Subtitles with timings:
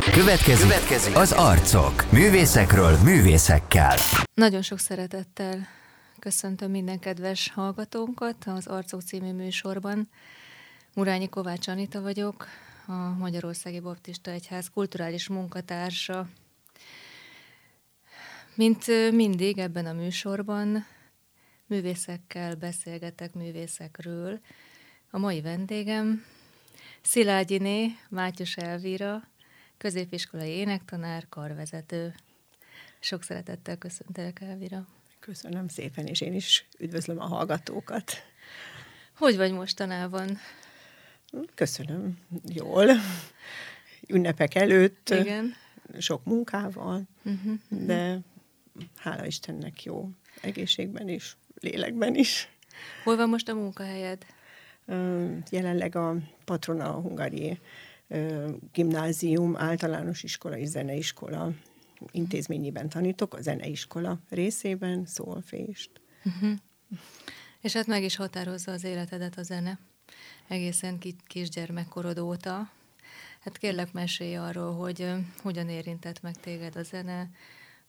[0.00, 2.10] Következik, Következik az arcok.
[2.12, 3.96] Művészekről művészekkel.
[4.34, 5.66] Nagyon sok szeretettel
[6.18, 10.08] köszöntöm minden kedves hallgatónkat az Arcok című műsorban.
[10.94, 12.46] Murányi Kovács Anita vagyok,
[12.86, 16.28] a Magyarországi Baptista Egyház kulturális munkatársa.
[18.54, 20.86] Mint mindig ebben a műsorban
[21.66, 24.40] művészekkel beszélgetek művészekről.
[25.10, 26.24] A mai vendégem
[27.02, 29.30] Szilágyiné Mátyus Elvira,
[29.82, 32.14] középiskolai énektanár, karvezető.
[33.00, 34.86] Sok szeretettel köszöntelek, Elvira.
[35.20, 38.12] Köszönöm szépen, és én is üdvözlöm a hallgatókat.
[39.16, 40.38] Hogy vagy mostanában?
[41.54, 42.86] Köszönöm, jól.
[44.08, 45.54] Ünnepek előtt, Igen.
[45.98, 47.86] sok munkával, uh-huh, uh-huh.
[47.86, 48.18] de
[48.96, 50.10] hála Istennek jó
[50.40, 52.48] egészségben is, lélekben is.
[53.04, 54.26] Hol van most a munkahelyed?
[55.50, 57.58] Jelenleg a Patrona Hungári
[58.72, 61.52] gimnázium, általános iskola és zeneiskola
[62.10, 65.90] intézményében tanítok, a zeneiskola részében, szólfést.
[66.24, 66.58] Uh-huh.
[67.60, 69.78] És hát meg is határozza az életedet a zene,
[70.48, 72.70] egészen kisgyermekkorod óta.
[73.40, 77.30] Hát kérlek, mesélj arról, hogy hogyan érintett meg téged a zene,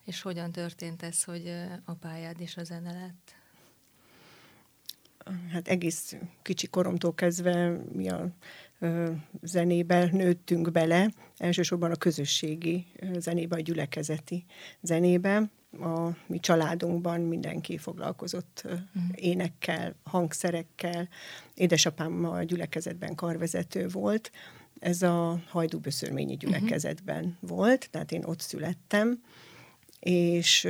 [0.05, 1.53] és hogyan történt ez, hogy
[1.85, 3.35] a pályád is a zene lett?
[5.51, 8.29] Hát egész kicsi koromtól kezdve mi a
[9.41, 12.85] zenébe nőttünk bele, elsősorban a közösségi
[13.17, 14.45] zenébe, a gyülekezeti
[14.81, 15.49] zenébe.
[15.79, 18.81] A mi családunkban mindenki foglalkozott uh-huh.
[19.15, 21.09] énekkel, hangszerekkel.
[21.53, 24.31] Édesapám a gyülekezetben karvezető volt.
[24.79, 26.45] Ez a hajdúböszörményi mhm.
[26.45, 27.49] gyülekezetben uh-huh.
[27.49, 29.21] volt, tehát én ott születtem,
[29.99, 30.67] és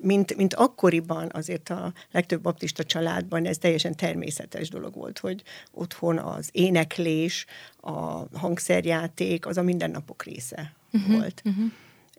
[0.00, 6.18] mint, mint akkoriban azért a legtöbb baptista családban ez teljesen természetes dolog volt, hogy otthon
[6.18, 7.90] az éneklés, a
[8.38, 11.42] hangszerjáték, az a mindennapok része uh-huh, volt.
[11.44, 11.64] Uh-huh.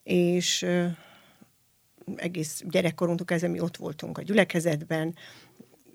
[0.03, 0.85] És uh,
[2.15, 5.15] egész gyerekkorunktól kezdve mi ott voltunk a gyülekezetben,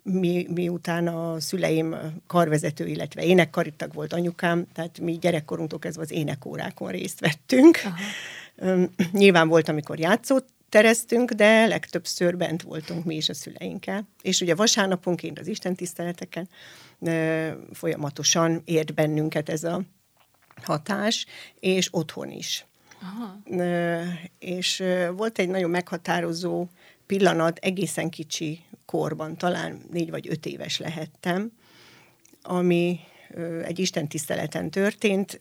[0.02, 6.90] mi, miután a szüleim karvezető, illetve énekkaritag volt anyukám, tehát mi gyerekkorunktól kezdve az énekórákon
[6.90, 7.78] részt vettünk.
[7.84, 8.88] Aha.
[9.12, 14.08] Nyilván volt, amikor játszott, tereztünk, de legtöbbször bent voltunk mi is a szüleinkkel.
[14.22, 16.48] És ugye vasárnaponként az Isten tiszteleteken
[17.72, 19.82] folyamatosan ért bennünket ez a
[20.62, 21.26] hatás,
[21.60, 22.66] és otthon is.
[23.02, 23.40] Aha.
[24.38, 24.82] És
[25.16, 26.66] volt egy nagyon meghatározó
[27.06, 31.52] pillanat, egészen kicsi korban, talán négy vagy öt éves lehettem,
[32.42, 33.00] ami
[33.64, 35.38] egy Isten tiszteleten történt.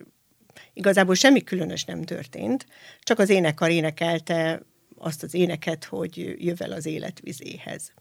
[0.74, 2.66] Igazából semmi különös nem történt,
[3.04, 4.62] csak az énekar énekelte
[4.98, 7.92] azt az éneket, hogy jövel az életvizéhez.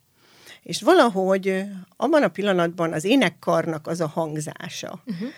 [0.62, 1.64] És valahogy
[1.96, 5.28] abban a pillanatban az énekkarnak az a hangzása, uh-huh.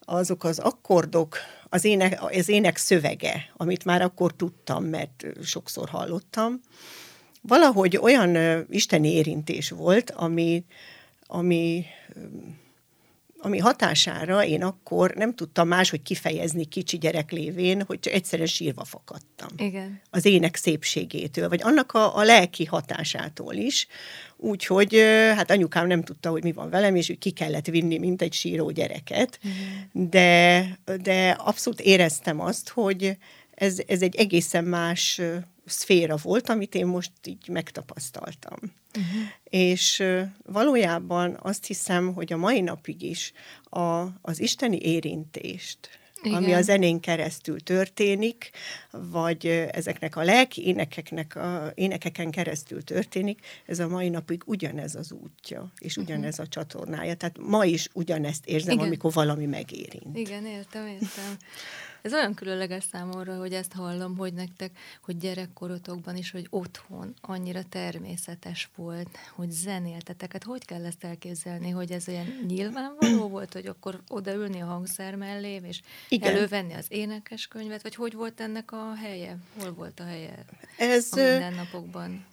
[0.00, 1.36] azok az akkordok,
[1.68, 6.60] az ének, az ének szövege, amit már akkor tudtam, mert sokszor hallottam,
[7.40, 10.64] valahogy olyan isteni érintés volt, ami,
[11.26, 11.84] ami
[13.44, 18.84] ami hatására én akkor nem tudtam máshogy kifejezni kicsi gyerek lévén, hogy csak egyszerűen sírva
[18.84, 19.48] fakadtam.
[19.56, 20.00] Igen.
[20.10, 23.86] Az ének szépségétől, vagy annak a, a lelki hatásától is.
[24.36, 24.94] Úgyhogy
[25.34, 28.70] hát anyukám nem tudta, hogy mi van velem, és ki kellett vinni, mint egy síró
[28.70, 29.38] gyereket.
[29.42, 30.10] Igen.
[30.10, 33.16] De, de abszolút éreztem azt, hogy
[33.54, 35.20] ez, ez egy egészen más
[35.66, 38.58] szféra volt, amit én most így megtapasztaltam.
[38.98, 39.22] Uh-huh.
[39.44, 40.02] És
[40.44, 43.32] valójában azt hiszem, hogy a mai napig is
[43.62, 45.78] a, az isteni érintést,
[46.22, 46.42] igen.
[46.42, 48.50] ami a zenén keresztül történik,
[48.90, 55.12] vagy ezeknek a lelki énekeknek a, énekeken keresztül történik, ez a mai napig ugyanez az
[55.12, 56.04] útja, és mhm.
[56.04, 57.14] ugyanez a csatornája.
[57.14, 58.86] Tehát ma is ugyanezt érzem, Igen.
[58.86, 60.18] amikor valami megérint.
[60.18, 61.36] Igen, értem, értem.
[62.04, 64.70] Ez olyan különleges számomra, hogy ezt hallom, hogy nektek,
[65.02, 70.32] hogy gyerekkorotokban is, hogy otthon annyira természetes volt, hogy zenéltetek.
[70.32, 75.14] Hát hogy kell ezt elképzelni, hogy ez olyan nyilvánvaló volt, hogy akkor odaülni a hangszer
[75.14, 76.34] mellé, és Igen.
[76.34, 79.36] elővenni az énekeskönyvet, vagy hogy volt ennek a helye?
[79.58, 80.44] Hol volt a helye
[80.78, 82.24] ez, a mindennapokban?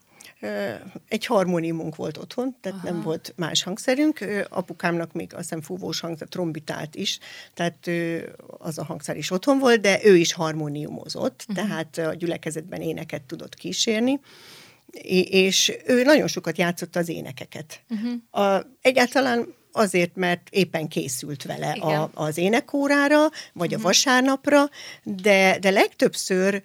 [1.07, 2.91] Egy harmóniumunk volt otthon, tehát Aha.
[2.91, 4.25] nem volt más hangszerünk.
[4.49, 7.19] Apukámnak még azt hiszem fúvós hangszer, trombitált is,
[7.53, 7.89] tehát
[8.47, 11.65] az a hangszer is otthon volt, de ő is harmóniumozott, uh-huh.
[11.65, 14.19] tehát a gyülekezetben éneket tudott kísérni
[15.29, 17.81] és ő nagyon sokat játszott az énekeket.
[17.89, 18.45] Uh-huh.
[18.45, 23.79] A, egyáltalán azért, mert éppen készült vele a, az énekórára, vagy uh-huh.
[23.79, 24.69] a vasárnapra,
[25.03, 26.61] de, de legtöbbször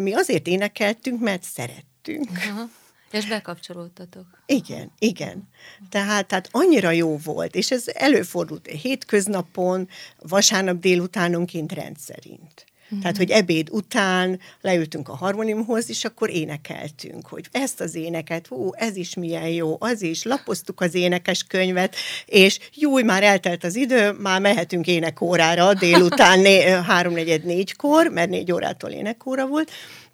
[0.00, 2.30] mi azért énekeltünk, mert szerettünk.
[2.30, 2.70] Uh-huh.
[3.10, 4.26] És bekapcsolódtatok.
[4.46, 5.48] Igen, igen.
[5.88, 12.64] Tehát, tehát annyira jó volt, és ez előfordult hétköznapon, vasárnap délutánonként rendszerint.
[12.90, 13.00] Uh-huh.
[13.00, 18.70] Tehát, hogy ebéd után leültünk a harmoniumhoz, és akkor énekeltünk, hogy ezt az éneket, ó,
[18.72, 21.96] ez is milyen jó, az is, lapoztuk az énekes könyvet,
[22.26, 28.52] és jó, már eltelt az idő, már mehetünk énekórára délután né- háromnegyed négykor, mert négy
[28.52, 29.70] órától énekóra volt,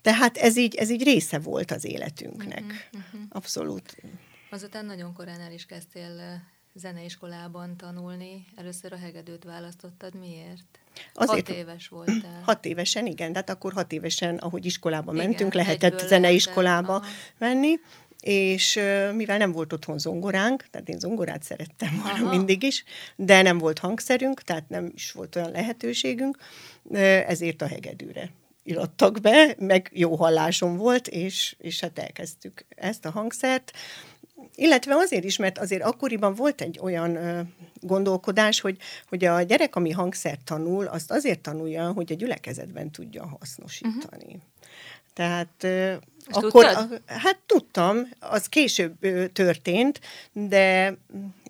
[0.07, 2.63] tehát ez így, ez így része volt az életünknek.
[2.63, 3.21] Uh-huh, uh-huh.
[3.29, 3.97] Abszolút.
[4.51, 6.43] Azután nagyon korán el is kezdtél
[6.75, 8.47] zeneiskolában tanulni.
[8.57, 10.15] Először a hegedűt választottad.
[10.15, 10.79] Miért?
[11.15, 12.43] Azért, hat éves voltál.
[12.45, 13.33] Hat évesen, igen.
[13.33, 17.39] Tehát akkor hat évesen, ahogy iskolába igen, mentünk, lehetett zeneiskolába lehetett.
[17.39, 17.75] menni
[18.21, 18.81] és
[19.15, 22.85] mivel nem volt otthon zongoránk, tehát én zongorát szerettem volna mindig is,
[23.17, 26.37] de nem volt hangszerünk, tehát nem is volt olyan lehetőségünk,
[27.27, 28.31] ezért a hegedűre
[28.67, 33.73] irattak be, meg jó hallásom volt, és, és hát elkezdtük ezt a hangszert.
[34.55, 37.41] Illetve azért is, mert azért akkoriban volt egy olyan ö,
[37.81, 38.79] gondolkodás, hogy,
[39.09, 44.25] hogy a gyerek, ami hangszert tanul, azt azért tanulja, hogy a gyülekezetben tudja hasznosítani.
[44.25, 44.41] Uh-huh.
[45.17, 45.67] Tehát
[46.29, 47.03] és akkor, tudtad?
[47.07, 48.99] hát tudtam, az később
[49.33, 50.01] történt,
[50.33, 50.97] de,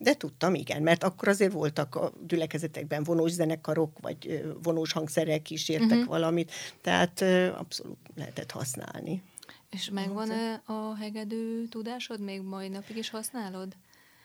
[0.00, 5.90] de tudtam, igen, mert akkor azért voltak a gyülekezetekben vonós zenekarok, vagy vonós hangszerek kísértek
[5.90, 6.06] uh-huh.
[6.06, 7.22] valamit, tehát
[7.56, 9.22] abszolút lehetett használni.
[9.70, 12.20] És megvan-e a hegedű tudásod?
[12.20, 13.69] Még mai napig is használod?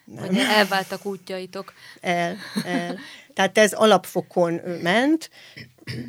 [0.05, 0.25] Nem.
[0.25, 1.73] Vagy elváltak útjaitok?
[2.01, 2.97] El, el.
[3.33, 5.29] Tehát ez alapfokon ment,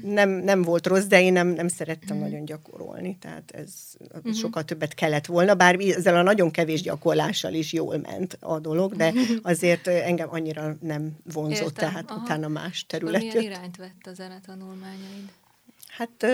[0.03, 3.73] nem, nem volt rossz, de én nem, nem szerettem nagyon gyakorolni, tehát ez
[4.19, 4.33] mm-hmm.
[4.33, 8.97] sokkal többet kellett volna, bár ezzel a nagyon kevés gyakorlással is jól ment a dolog,
[8.97, 9.13] de
[9.43, 11.89] azért engem annyira nem vonzott, Értem.
[11.89, 12.21] tehát Aha.
[12.21, 15.31] utána más terület Milyen irányt vett a zenetanulmányaid?
[15.89, 16.27] Hát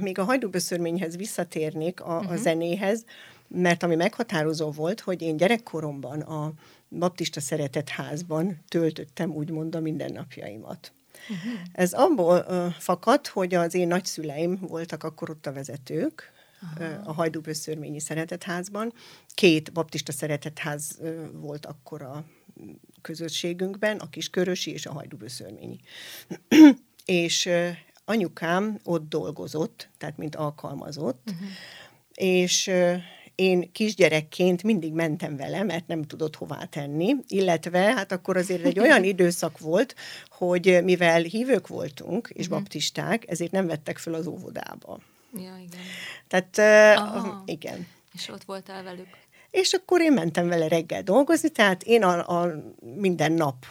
[0.00, 2.30] még a hajdúböszörményhez visszatérnék a, uh-huh.
[2.30, 2.42] a mhm.
[2.42, 3.04] zenéhez,
[3.48, 6.52] mert ami meghatározó volt, hogy én gyerekkoromban a
[6.88, 10.92] baptista szeretett házban töltöttem úgymond a mindennapjaimat.
[11.28, 11.60] Uh-huh.
[11.72, 16.32] Ez abból uh, fakad, hogy az én nagyszüleim voltak akkor ott a vezetők,
[16.78, 18.92] uh, a Hajdúböszörményi Szeretetházban.
[19.34, 20.98] Két baptista szeretetház
[21.32, 22.24] volt akkor a
[23.02, 25.80] közösségünkben, a Kiskörösi és a Hajdúböszörményi.
[27.04, 27.48] és
[28.04, 31.48] anyukám ott dolgozott, tehát mint alkalmazott, uh-huh.
[32.14, 32.70] és
[33.34, 38.78] én kisgyerekként mindig mentem vele, mert nem tudott hová tenni, illetve hát akkor azért egy
[38.78, 39.94] olyan időszak volt,
[40.28, 42.60] hogy mivel hívők voltunk, és uh-huh.
[42.60, 44.98] baptisták, ezért nem vettek föl az óvodába.
[45.36, 45.80] Ja, igen.
[46.28, 46.58] Tehát
[47.16, 47.86] uh, igen.
[48.14, 49.08] És ott voltál velük?
[49.50, 52.54] És akkor én mentem vele reggel dolgozni, tehát én a, a
[52.96, 53.66] minden nap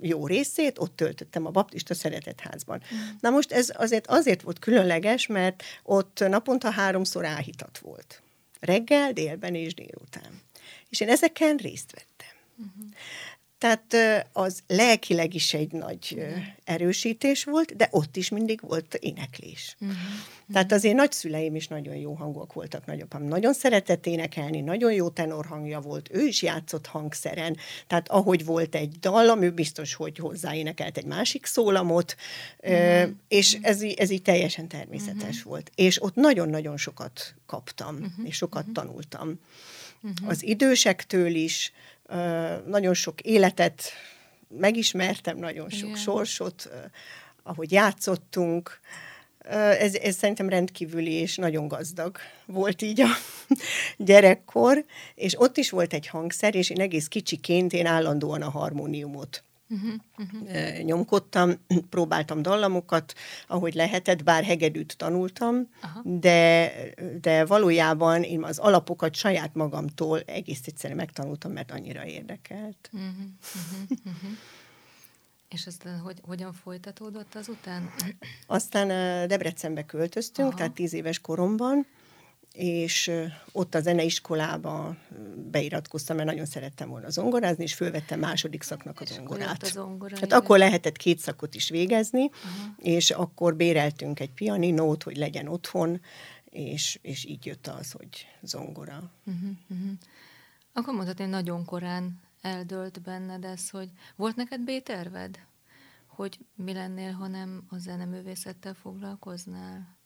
[0.00, 2.82] jó részét ott töltöttem a baptista szeretetházban.
[2.94, 2.98] Mm.
[3.20, 8.22] Na most ez azért azért volt különleges, mert ott naponta háromszor áhítat volt.
[8.64, 10.42] Reggel, délben és délután.
[10.88, 12.36] És én ezeken részt vettem.
[12.62, 12.90] Mm-hmm.
[13.64, 16.42] Tehát az lelkileg is egy nagy uh-huh.
[16.64, 19.76] erősítés volt, de ott is mindig volt éneklés.
[19.80, 19.96] Uh-huh.
[20.52, 25.08] Tehát az én nagyszüleim is nagyon jó hangok voltak, nagyapám nagyon szeretett énekelni, nagyon jó
[25.08, 27.56] tenorhangja volt, ő is játszott hangszeren,
[27.86, 32.16] tehát ahogy volt egy dal, ő biztos, hogy hozzáénekelt egy másik szólamot,
[32.62, 33.10] uh-huh.
[33.28, 35.44] és ez, ez így teljesen természetes uh-huh.
[35.44, 35.70] volt.
[35.74, 38.26] És ott nagyon-nagyon sokat kaptam, uh-huh.
[38.26, 38.74] és sokat uh-huh.
[38.74, 39.40] tanultam.
[40.02, 40.28] Uh-huh.
[40.28, 41.72] Az idősektől is,
[42.66, 43.82] nagyon sok életet
[44.48, 46.00] megismertem, nagyon sok Igen.
[46.00, 46.70] sorsot,
[47.42, 48.80] ahogy játszottunk.
[49.78, 53.08] Ez, ez szerintem rendkívüli és nagyon gazdag volt így a
[53.96, 54.84] gyerekkor,
[55.14, 59.94] és ott is volt egy hangszer, és én egész kicsiként én állandóan a harmóniumot uh-huh,
[60.18, 60.82] uh-huh.
[60.82, 61.52] nyomkodtam,
[61.90, 63.14] próbáltam dallamokat,
[63.46, 65.68] ahogy lehetett, bár hegedűt tanultam,
[66.02, 66.72] de,
[67.20, 72.90] de valójában én az alapokat saját magamtól egész egyszerűen megtanultam, mert annyira érdekelt.
[72.92, 74.30] Uh-huh, uh-huh, uh-huh.
[75.48, 77.90] És aztán hogy, hogyan folytatódott azután?
[78.46, 78.88] Aztán
[79.28, 80.56] Debrecenbe költöztünk, Aha.
[80.56, 81.86] tehát tíz éves koromban,
[82.54, 83.10] és
[83.52, 84.96] ott a zeneiskolába
[85.50, 89.62] beiratkoztam, mert nagyon szerettem volna zongorázni, és fölvettem második szaknak a zongorát.
[89.62, 92.74] A zongora, hát akkor lehetett két szakot is végezni, uh-huh.
[92.76, 96.00] és akkor béreltünk egy pianinót, hogy legyen otthon,
[96.44, 99.10] és, és így jött az, hogy zongora.
[99.26, 99.90] Uh-huh, uh-huh.
[100.72, 105.38] Akkor mondhatni, nagyon korán eldölt benned ez, hogy volt neked B-terved?
[106.06, 109.96] Hogy mi lennél, ha nem a zeneművészettel foglalkoznál?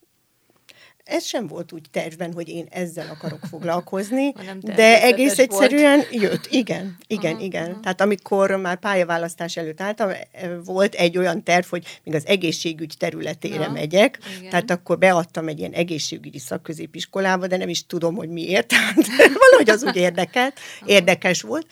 [1.08, 6.14] Ez sem volt úgy tervben, hogy én ezzel akarok foglalkozni, de egész egyszerűen volt.
[6.14, 6.46] jött.
[6.50, 7.70] Igen, igen, aha, igen.
[7.70, 7.80] Aha.
[7.80, 10.26] Tehát amikor már pályaválasztás előtt álltam, e,
[10.64, 14.50] volt egy olyan terv, hogy még az egészségügy területére Na, megyek, igen.
[14.50, 19.70] tehát akkor beadtam egy ilyen egészségügyi szakközépiskolába, de nem is tudom, hogy miért, tehát valahogy
[19.70, 20.90] az úgy érdekelt, aha.
[20.90, 21.66] érdekes volt.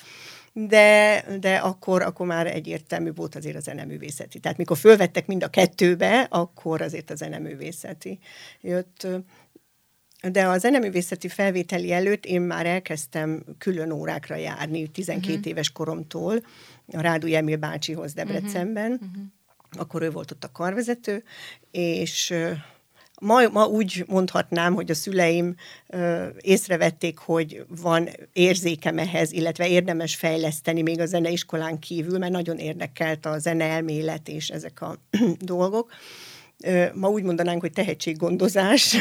[0.59, 4.39] De, de akkor, akkor már egyértelmű volt azért a zeneművészeti.
[4.39, 8.19] Tehát mikor fölvettek mind a kettőbe, akkor azért a zeneművészeti
[8.61, 9.07] jött.
[10.31, 15.47] De a zeneművészeti felvételi előtt én már elkezdtem külön órákra járni, 12 uh-huh.
[15.47, 16.41] éves koromtól,
[16.93, 18.93] a Rádu Emil bácsihoz Debrecenben.
[18.93, 19.09] Uh-huh.
[19.09, 19.25] Uh-huh.
[19.79, 21.25] Akkor ő volt ott a karvezető,
[21.71, 22.35] és
[23.21, 25.55] Ma, ma úgy mondhatnám, hogy a szüleim
[25.87, 32.59] ö, észrevették, hogy van érzékem ehhez, illetve érdemes fejleszteni még a zeneiskolán kívül, mert nagyon
[32.59, 34.99] érdekelt a zeneelmélet és ezek a
[35.39, 35.93] dolgok.
[36.95, 38.97] Ma úgy mondanánk, hogy tehetséggondozás,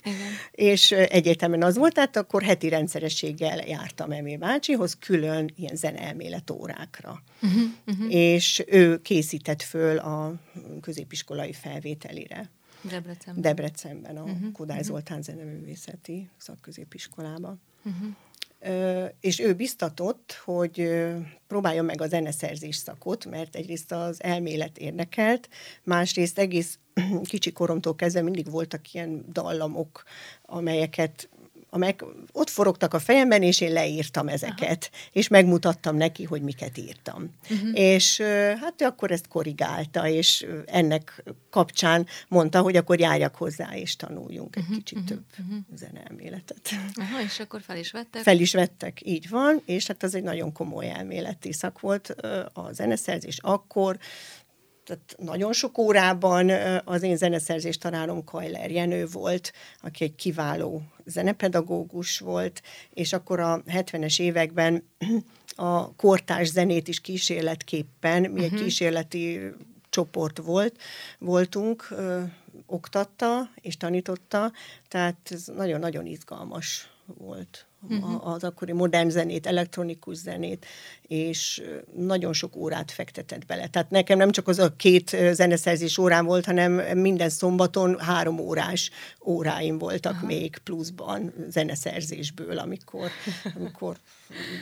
[0.50, 7.22] és egyértelműen az volt, tehát akkor heti rendszerességgel jártam Emil bácsihoz külön ilyen zeneelmélet órákra.
[7.42, 7.62] Uh-huh.
[7.86, 8.14] Uh-huh.
[8.14, 10.34] És ő készített föl a
[10.80, 12.50] középiskolai felvételire.
[12.82, 13.42] Debrecenben.
[13.42, 14.52] Debrecenben, a uh-huh.
[14.52, 17.60] Kodály Zoltán zeneművészeti szakközépiskolában.
[17.84, 18.08] Uh-huh.
[18.60, 21.04] Ö, és ő biztatott, hogy
[21.46, 25.48] próbáljon meg a zeneszerzés szakot, mert egyrészt az elmélet érdekelt,
[25.82, 26.78] másrészt egész
[27.22, 30.02] kicsi koromtól kezdve mindig voltak ilyen dallamok,
[30.42, 31.28] amelyeket
[31.70, 35.02] amelyek ott forogtak a fejemben, és én leírtam ezeket, Aha.
[35.12, 37.30] és megmutattam neki, hogy miket írtam.
[37.50, 37.78] Uh-huh.
[37.78, 38.20] És
[38.60, 44.56] hát ő akkor ezt korrigálta, és ennek kapcsán mondta, hogy akkor járjak hozzá, és tanuljunk
[44.56, 44.76] egy uh-huh.
[44.76, 45.10] kicsit uh-huh.
[45.16, 45.64] több uh-huh.
[45.74, 46.70] zeneelméletet.
[46.94, 48.22] Aha, és akkor fel is vettek?
[48.22, 52.08] Fel is vettek, így van, és hát az egy nagyon komoly elméleti szak volt
[52.52, 53.98] a zeneszerzés akkor,
[54.90, 56.50] tehát nagyon sok órában
[56.84, 62.62] az én zeneszerzés tanárom Kajler Jenő volt, aki egy kiváló zenepedagógus volt,
[62.94, 64.84] és akkor a 70-es években
[65.56, 68.44] a kortárs zenét is kísérletképpen, mi uh-huh.
[68.44, 68.62] egy mhm.
[68.62, 69.40] kísérleti
[69.90, 70.76] csoport volt,
[71.18, 72.22] voltunk, ö,
[72.66, 74.52] oktatta és tanította,
[74.88, 78.26] tehát ez nagyon-nagyon izgalmas volt uh-huh.
[78.26, 80.66] az akkori modern zenét, elektronikus zenét,
[81.02, 81.62] és
[81.96, 83.66] nagyon sok órát fektetett bele.
[83.66, 88.90] Tehát nekem nem csak az a két zeneszerzés órám volt, hanem minden szombaton három órás
[89.24, 90.26] óráim voltak Aha.
[90.26, 93.10] még pluszban zeneszerzésből, amikor,
[93.54, 93.96] amikor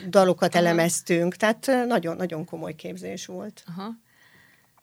[0.07, 0.65] dalokat Aha.
[0.65, 1.35] elemeztünk.
[1.35, 3.63] Tehát nagyon-nagyon komoly képzés volt.
[3.67, 3.89] Aha.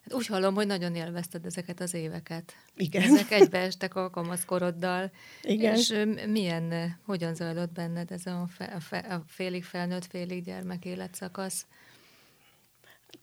[0.09, 2.57] Hát úgy hallom, hogy nagyon élvezted ezeket az éveket.
[2.77, 3.03] Igen.
[3.03, 5.11] Ezek egybeestek a kamaszkoroddal.
[5.43, 5.75] Igen.
[5.75, 5.95] És
[6.27, 11.67] milyen, hogyan zajlott benned ez a, fe, a, fe, a félig felnőtt, félig gyermek életszakasz?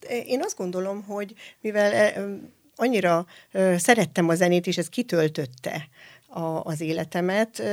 [0.09, 2.13] Én azt gondolom, hogy mivel
[2.75, 3.25] annyira
[3.77, 5.87] szerettem a zenét, és ez kitöltötte
[6.27, 7.63] a, az életemet,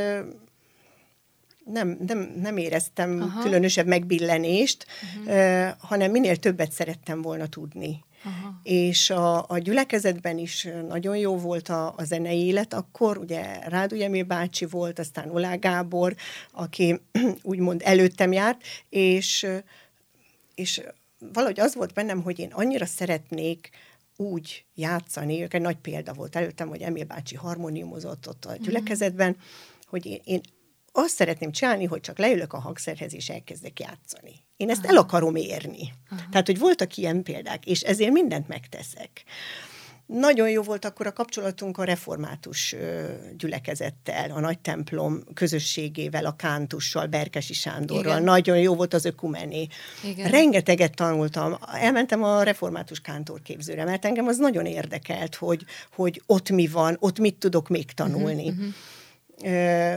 [1.64, 3.42] nem, nem, nem éreztem Aha.
[3.42, 4.86] különösebb megbillenést,
[5.18, 5.68] uh-huh.
[5.78, 8.60] hanem minél többet szerettem volna tudni Aha.
[8.62, 14.02] És a, a gyülekezetben is nagyon jó volt a, a zenei élet, akkor ugye Rádu
[14.02, 16.14] Emil bácsi volt, aztán Olá Gábor,
[16.52, 17.00] aki
[17.42, 19.46] úgymond előttem járt, és,
[20.54, 20.82] és
[21.32, 23.70] valahogy az volt bennem, hogy én annyira szeretnék
[24.16, 28.62] úgy játszani, ők egy nagy példa volt előttem, hogy Emil bácsi harmoniumozott ott a mhm.
[28.62, 29.36] gyülekezetben,
[29.86, 30.40] hogy én, én
[30.92, 34.32] azt szeretném csinálni, hogy csak leülök a hangszerhez, és elkezdek játszani.
[34.56, 34.92] Én ezt Aha.
[34.92, 35.92] el akarom érni.
[36.10, 36.20] Aha.
[36.30, 39.24] Tehát, hogy voltak ilyen példák, és ezért mindent megteszek.
[40.06, 42.74] Nagyon jó volt akkor a kapcsolatunk a református
[43.36, 48.12] gyülekezettel, a nagy templom közösségével, a kántussal, Berkesi Sándorral.
[48.12, 48.22] Igen.
[48.22, 49.66] Nagyon jó volt az ökumené.
[50.04, 50.30] Igen.
[50.30, 51.58] Rengeteget tanultam.
[51.72, 57.18] Elmentem a református kántorképzőre, mert engem az nagyon érdekelt, hogy, hogy ott mi van, ott
[57.18, 58.48] mit tudok még tanulni.
[58.48, 58.74] Uh-huh, uh-huh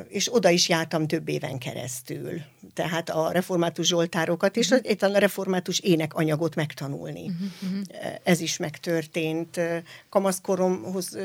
[0.08, 2.42] és oda is jártam több éven keresztül.
[2.74, 5.14] Tehát a református zsoltárokat és uh-huh.
[5.16, 7.26] a református énekanyagot megtanulni.
[7.26, 7.82] Uh-huh.
[8.24, 9.60] Ez is megtörtént.
[10.10, 11.18] Kamaszkoromhoz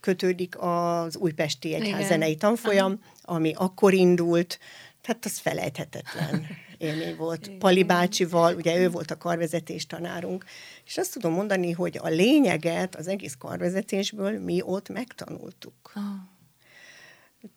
[0.00, 3.06] kötődik az újpesti egyház zenei tanfolyam, uh-huh.
[3.22, 4.58] ami akkor indult,
[5.00, 6.46] tehát az felejthetetlen
[6.78, 7.46] élmény volt.
[7.46, 7.58] Igen.
[7.58, 10.44] Pali bácsival, ugye ő volt a karvezetés tanárunk,
[10.86, 15.92] és azt tudom mondani, hogy a lényeget az egész karvezetésből mi ott megtanultuk.
[15.94, 16.36] Uh-huh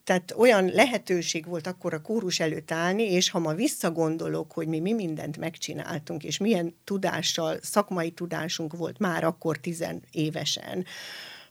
[0.03, 4.79] tehát olyan lehetőség volt akkor a kórus előtt állni, és ha ma visszagondolok, hogy mi,
[4.79, 10.85] mi mindent megcsináltunk, és milyen tudással, szakmai tudásunk volt már akkor tizenévesen,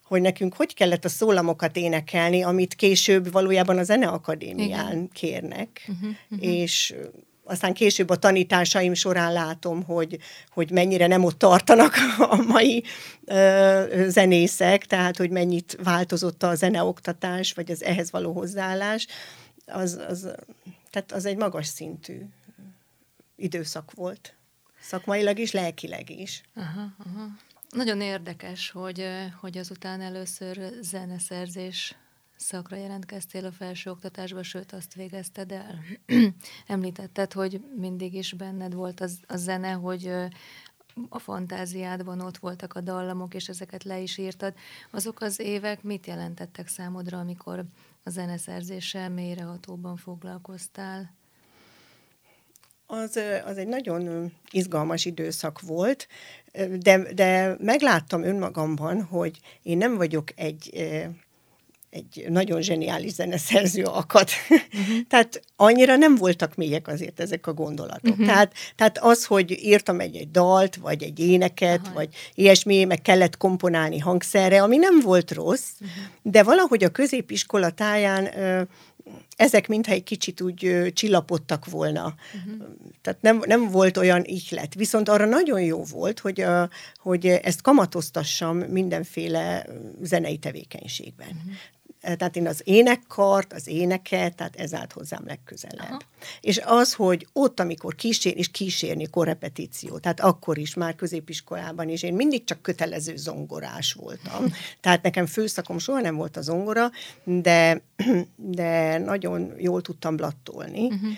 [0.05, 5.09] hogy nekünk hogy kellett a szólamokat énekelni, amit később valójában a Zeneakadémián Igen.
[5.13, 6.49] kérnek, uh-huh, uh-huh.
[6.49, 6.95] és
[7.50, 10.19] aztán később a tanításaim során látom, hogy,
[10.50, 12.85] hogy mennyire nem ott tartanak a mai
[13.25, 19.07] ö, zenészek, tehát hogy mennyit változott a zeneoktatás, vagy az ehhez való hozzáállás,
[19.66, 20.28] az, az,
[20.90, 22.21] tehát az egy magas szintű
[23.37, 24.35] időszak volt.
[24.80, 26.42] Szakmailag is, lelkileg is.
[26.54, 27.26] Aha, aha.
[27.71, 29.07] Nagyon érdekes, hogy,
[29.40, 31.95] hogy azután először zeneszerzés
[32.41, 35.79] szakra jelentkeztél a felsőoktatásba, sőt azt végezted el.
[36.67, 40.13] Említetted, hogy mindig is benned volt az, a zene, hogy
[41.09, 44.55] a fantáziádban ott voltak a dallamok, és ezeket le is írtad.
[44.91, 47.65] Azok az évek mit jelentettek számodra, amikor
[48.03, 51.15] a zeneszerzéssel mélyrehatóban foglalkoztál?
[52.87, 56.09] Az, az egy nagyon izgalmas időszak volt,
[56.79, 60.71] de, de megláttam önmagamban, hogy én nem vagyok egy
[61.91, 64.29] egy nagyon zseniális zeneszerző akad.
[64.49, 64.97] Uh-huh.
[65.09, 68.11] tehát annyira nem voltak mélyek azért ezek a gondolatok.
[68.11, 68.27] Uh-huh.
[68.27, 71.95] Tehát, tehát az, hogy írtam egy, egy dalt, vagy egy éneket, Aha.
[71.95, 75.97] vagy ilyesmi, meg kellett komponálni hangszerre, ami nem volt rossz, uh-huh.
[76.23, 78.29] de valahogy a középiskola táján
[79.37, 82.15] ezek mintha egy kicsit úgy ö, csillapodtak volna.
[82.35, 82.69] Uh-huh.
[83.03, 84.75] Tehát nem, nem volt olyan ihlet.
[84.75, 89.67] Viszont arra nagyon jó volt, hogy, a, hogy ezt kamatoztassam mindenféle
[90.03, 91.29] zenei tevékenységben.
[91.29, 91.53] Uh-huh
[92.00, 95.88] tehát én az énekkart, az éneket, tehát ez állt hozzám legközelebb.
[95.88, 96.00] Aha.
[96.40, 102.02] És az, hogy ott, amikor kísér, és kísérni korrepetíció, tehát akkor is, már középiskolában is,
[102.02, 104.52] én mindig csak kötelező zongorás voltam.
[104.80, 106.90] tehát nekem főszakom soha nem volt a zongora,
[107.25, 107.83] de,
[108.37, 110.85] de nagyon jól tudtam blattolni.
[110.85, 111.11] Uh-huh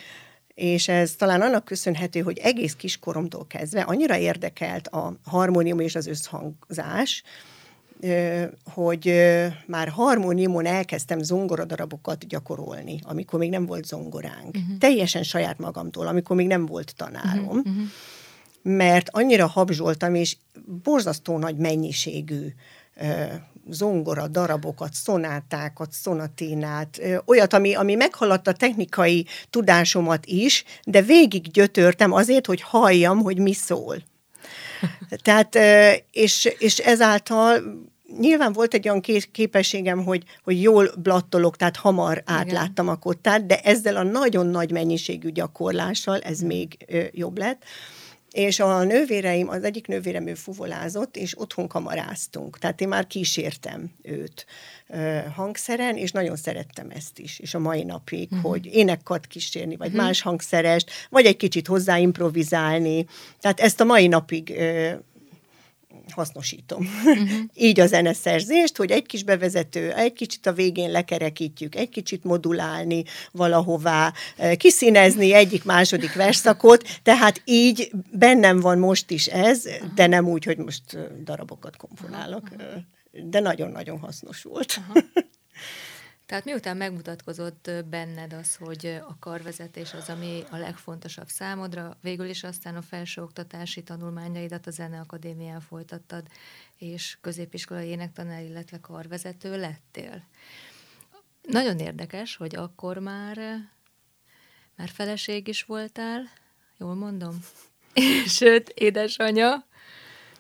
[0.55, 6.07] és ez talán annak köszönhető, hogy egész kiskoromtól kezdve annyira érdekelt a harmónium és az
[6.07, 7.23] összhangzás,
[8.65, 9.15] hogy
[9.67, 14.57] már harmóniumon elkezdtem zongoradarabokat gyakorolni, amikor még nem volt zongoránk.
[14.57, 14.79] Uh-huh.
[14.79, 17.59] Teljesen saját magamtól, amikor még nem volt tanárom.
[17.59, 17.75] Uh-huh.
[18.63, 20.37] Mert annyira habzsoltam, és
[20.83, 22.47] borzasztó nagy mennyiségű
[23.71, 32.13] zongora darabokat, szonátákat, szonaténát, olyat, ami, ami meghaladta a technikai tudásomat is, de végig gyötörtem
[32.13, 33.97] azért, hogy halljam, hogy mi szól.
[35.25, 35.59] Tehát,
[36.11, 37.63] és, és ezáltal
[38.19, 39.01] nyilván volt egy olyan
[39.33, 42.97] képességem, hogy, hogy jól blattolok, tehát hamar átláttam Igen.
[42.97, 46.77] a kottát, de ezzel a nagyon nagy mennyiségű gyakorlással ez még
[47.13, 47.65] jobb lett.
[48.33, 52.59] És a nővéreim, az egyik nővérem ő fuvolázott, és otthon kamaráztunk.
[52.59, 54.47] Tehát én már kísértem őt
[54.89, 58.51] ö, hangszeren, és nagyon szerettem ezt is, és a mai napig, uh-huh.
[58.51, 60.03] hogy énekkart kísérni, vagy uh-huh.
[60.03, 63.07] más hangszerest, vagy egy kicsit hozzáimprovizálni.
[63.41, 64.93] Tehát ezt a mai napig ö,
[66.11, 66.81] hasznosítom.
[66.81, 67.29] Uh-huh.
[67.67, 73.05] Így a zeneszerzést, hogy egy kis bevezető, egy kicsit a végén lekerekítjük, egy kicsit modulálni
[73.33, 79.95] valahová, eh, kiszínezni egyik-második verszakot, tehát így bennem van most is ez, uh-huh.
[79.95, 82.83] de nem úgy, hogy most eh, darabokat komponálok, uh-huh.
[83.31, 84.81] de nagyon-nagyon hasznos volt.
[84.89, 85.05] Uh-huh.
[86.33, 92.45] Tehát miután megmutatkozott benned az, hogy a karvezetés az, ami a legfontosabb számodra, végül is
[92.45, 96.27] aztán a felsőoktatási tanulmányaidat a Zeneakadémián folytattad,
[96.77, 100.23] és középiskolai énektanár, illetve karvezető lettél.
[101.43, 103.37] Nagyon érdekes, hogy akkor már,
[104.77, 106.23] már feleség is voltál,
[106.79, 107.39] jól mondom?
[108.27, 109.65] Sőt, édesanya,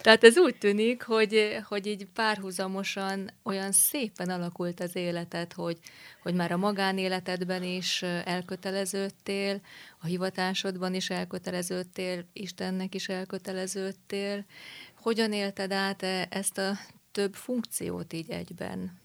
[0.02, 5.78] tehát ez úgy tűnik, hogy, hogy így párhuzamosan olyan szépen alakult az életed, hogy,
[6.22, 9.60] hogy már a magánéletedben is elköteleződtél,
[10.00, 14.44] a hivatásodban is elköteleződtél, Istennek is elköteleződtél.
[15.00, 16.78] Hogyan élted át e, ezt a
[17.12, 19.00] több funkciót így egyben?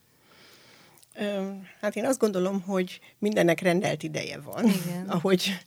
[1.81, 5.09] Hát én azt gondolom, hogy mindennek rendelt ideje van, Igen.
[5.09, 5.57] ahogy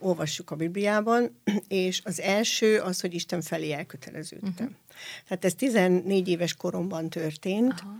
[0.00, 4.50] olvassuk a Bibliában, és az első az, hogy Isten felé elköteleződtem.
[4.50, 4.70] Uh-huh.
[5.28, 7.96] Tehát ez 14 éves koromban történt, Aha.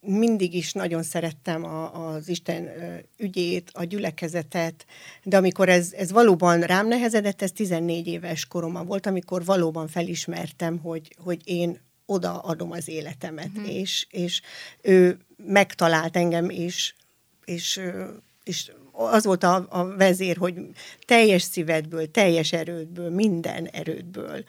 [0.00, 2.68] mindig is nagyon szerettem a, az Isten
[3.16, 4.86] ügyét, a gyülekezetet,
[5.22, 10.78] de amikor ez, ez valóban rám nehezedett, ez 14 éves koromban volt, amikor valóban felismertem,
[10.78, 13.74] hogy, hogy én odaadom az életemet, uh-huh.
[13.74, 14.40] és, és
[14.82, 16.94] ő megtalált engem, és,
[17.44, 17.80] és,
[18.44, 20.54] és az volt a, a vezér, hogy
[21.06, 24.44] teljes szívedből, teljes erődből, minden erődből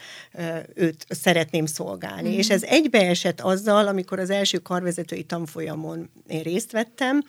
[0.74, 2.30] őt szeretném szolgálni.
[2.30, 2.38] Mm-hmm.
[2.38, 7.24] És ez egybeesett azzal, amikor az első karvezetői tanfolyamon én részt vettem,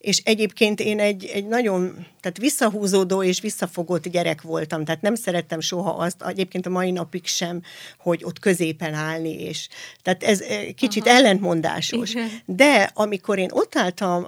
[0.00, 5.60] és egyébként én egy, egy nagyon, tehát visszahúzódó és visszafogott gyerek voltam, tehát nem szerettem
[5.60, 7.62] soha azt, egyébként a mai napig sem,
[7.98, 9.68] hogy ott középen állni, és
[10.02, 11.16] tehát ez eh, kicsit Aha.
[11.16, 12.10] ellentmondásos.
[12.10, 12.28] Igen.
[12.44, 14.26] De amikor én ott álltam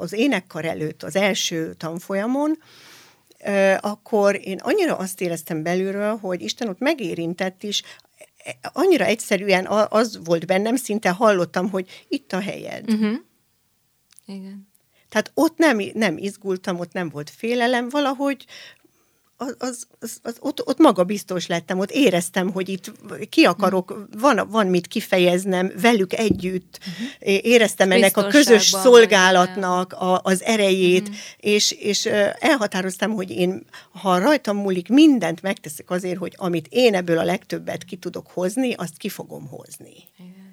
[0.00, 2.58] az énekkar előtt az első tanfolyamon,
[3.38, 7.82] eh, akkor én annyira azt éreztem belülről, hogy Isten ott megérintett is,
[8.44, 12.92] eh, annyira egyszerűen az volt bennem, szinte hallottam, hogy itt a helyed.
[12.92, 13.14] Uh-huh.
[14.26, 14.69] Igen.
[15.10, 18.46] Tehát ott nem, nem izgultam, ott nem volt félelem, valahogy
[19.40, 22.92] az, az, az, az ott, ott magabiztos lettem, ott éreztem, hogy itt
[23.28, 27.44] ki akarok, van, van mit kifejeznem velük együtt, uh-huh.
[27.44, 31.16] éreztem ennek a közös szolgálatnak a, az erejét, uh-huh.
[31.36, 32.06] és, és
[32.38, 37.84] elhatároztam, hogy én, ha rajtam múlik, mindent megteszek azért, hogy amit én ebből a legtöbbet
[37.84, 39.94] ki tudok hozni, azt ki fogom hozni.
[40.18, 40.49] Igen.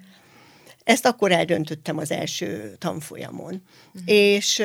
[0.88, 3.62] Ezt akkor eldöntöttem az első tanfolyamon.
[3.94, 4.02] Uh-huh.
[4.04, 4.62] És,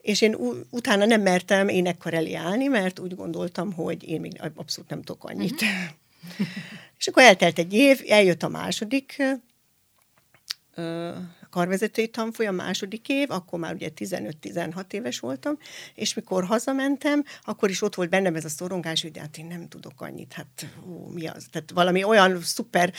[0.00, 0.36] és én
[0.70, 5.24] utána nem mertem énekkar elé állni, mert úgy gondoltam, hogy én még abszolút nem tudok
[5.24, 5.62] annyit.
[5.62, 6.46] Uh-huh.
[6.98, 9.22] és akkor eltelt egy év, eljött a második
[11.54, 15.58] karvezetői tanfolyam második év, akkor már ugye 15-16 éves voltam,
[15.94, 19.68] és mikor hazamentem, akkor is ott volt bennem ez a szorongás, hogy hát én nem
[19.68, 21.46] tudok annyit, hát ó, mi az?
[21.52, 22.92] Tehát valami olyan szuper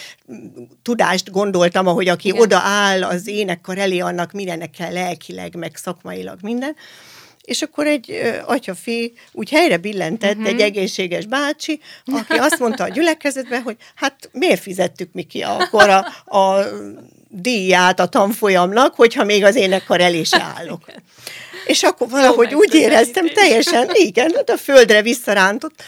[0.82, 2.42] tudást gondoltam, ahogy aki Igen.
[2.42, 6.76] odaáll az énekkar elé, annak mindennek kell lelkileg, meg szakmailag minden.
[7.42, 10.48] És akkor egy ö, atyafi úgy helyre billentett uh-huh.
[10.48, 15.90] egy egészséges bácsi, aki azt mondta a gyülekezetben, hogy hát miért fizettük mi ki akkor
[15.90, 16.06] a,
[16.38, 16.66] a
[17.42, 20.86] díját a tanfolyamnak, hogyha még az énekkar elé se állok.
[21.66, 25.84] És akkor valahogy úgy éreztem teljesen, igen, hát a földre visszarántott,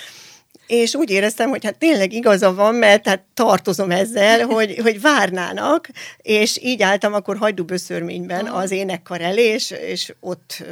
[0.67, 5.89] és úgy éreztem, hogy hát tényleg igaza van, mert hát tartozom ezzel, hogy, hogy várnának,
[6.17, 10.63] és így álltam akkor hajdúböszörményben az énekkar elé, és, és ott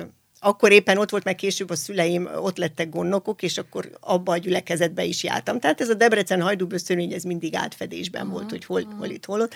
[0.46, 4.38] akkor éppen ott volt, meg később a szüleim ott lettek gondnokok, és akkor abba a
[4.38, 5.60] gyülekezetbe is jártam.
[5.60, 8.38] Tehát ez a Debrecen hajdúböszörmény, ez mindig átfedésben uh-huh.
[8.38, 9.54] volt, hogy hol, hol itt, hol ott.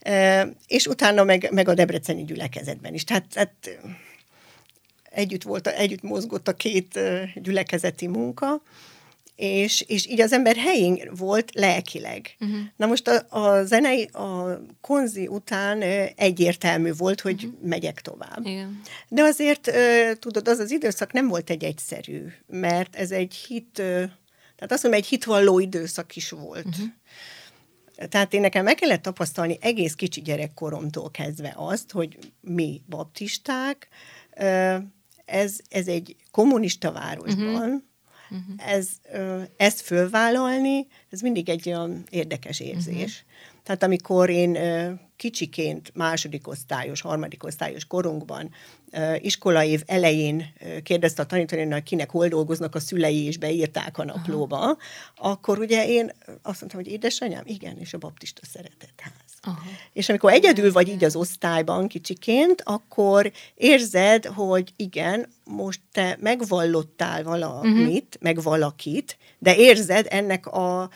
[0.00, 3.04] E, és utána meg, meg a debreceni gyülekezetben is.
[3.04, 3.78] Tehát, tehát
[5.10, 6.98] együtt, volt, együtt mozgott a két
[7.34, 8.62] gyülekezeti munka,
[9.42, 12.36] és, és így az ember helyén volt lelkileg.
[12.40, 12.58] Uh-huh.
[12.76, 15.82] Na most a, a zenei, a konzi után
[16.16, 17.68] egyértelmű volt, hogy uh-huh.
[17.68, 18.46] megyek tovább.
[18.46, 18.80] Igen.
[19.08, 19.72] De azért,
[20.18, 25.00] tudod, az az időszak nem volt egy egyszerű, mert ez egy hit, tehát azt mondom,
[25.00, 26.66] egy hitvalló időszak is volt.
[26.66, 28.08] Uh-huh.
[28.08, 33.88] Tehát én nekem meg kellett tapasztalni egész kicsi gyerekkoromtól kezdve azt, hogy mi baptisták,
[35.24, 37.82] ez, ez egy kommunista városban, uh-huh
[38.32, 38.72] uh-huh.
[38.72, 38.88] ez,
[39.56, 43.24] ezt fölvállalni, ez mindig egy olyan érdekes érzés.
[43.24, 43.62] Uh-huh.
[43.62, 44.58] Tehát amikor én
[45.16, 48.50] kicsiként, második osztályos, harmadik osztályos korunkban,
[49.18, 54.76] iskolaév elején kérdezte a tanítónőn, kinek hol dolgoznak a szülei, és beírták a naplóba, Aha.
[55.16, 59.12] akkor ugye én azt mondtam, hogy édesanyám, igen, és a baptista szeretetház.
[59.42, 59.62] Aha.
[59.92, 67.22] És amikor egyedül vagy így az osztályban kicsiként, akkor érzed, hogy igen, most te megvallottál
[67.22, 68.20] valamit, uh-huh.
[68.20, 70.90] meg valakit, de érzed ennek a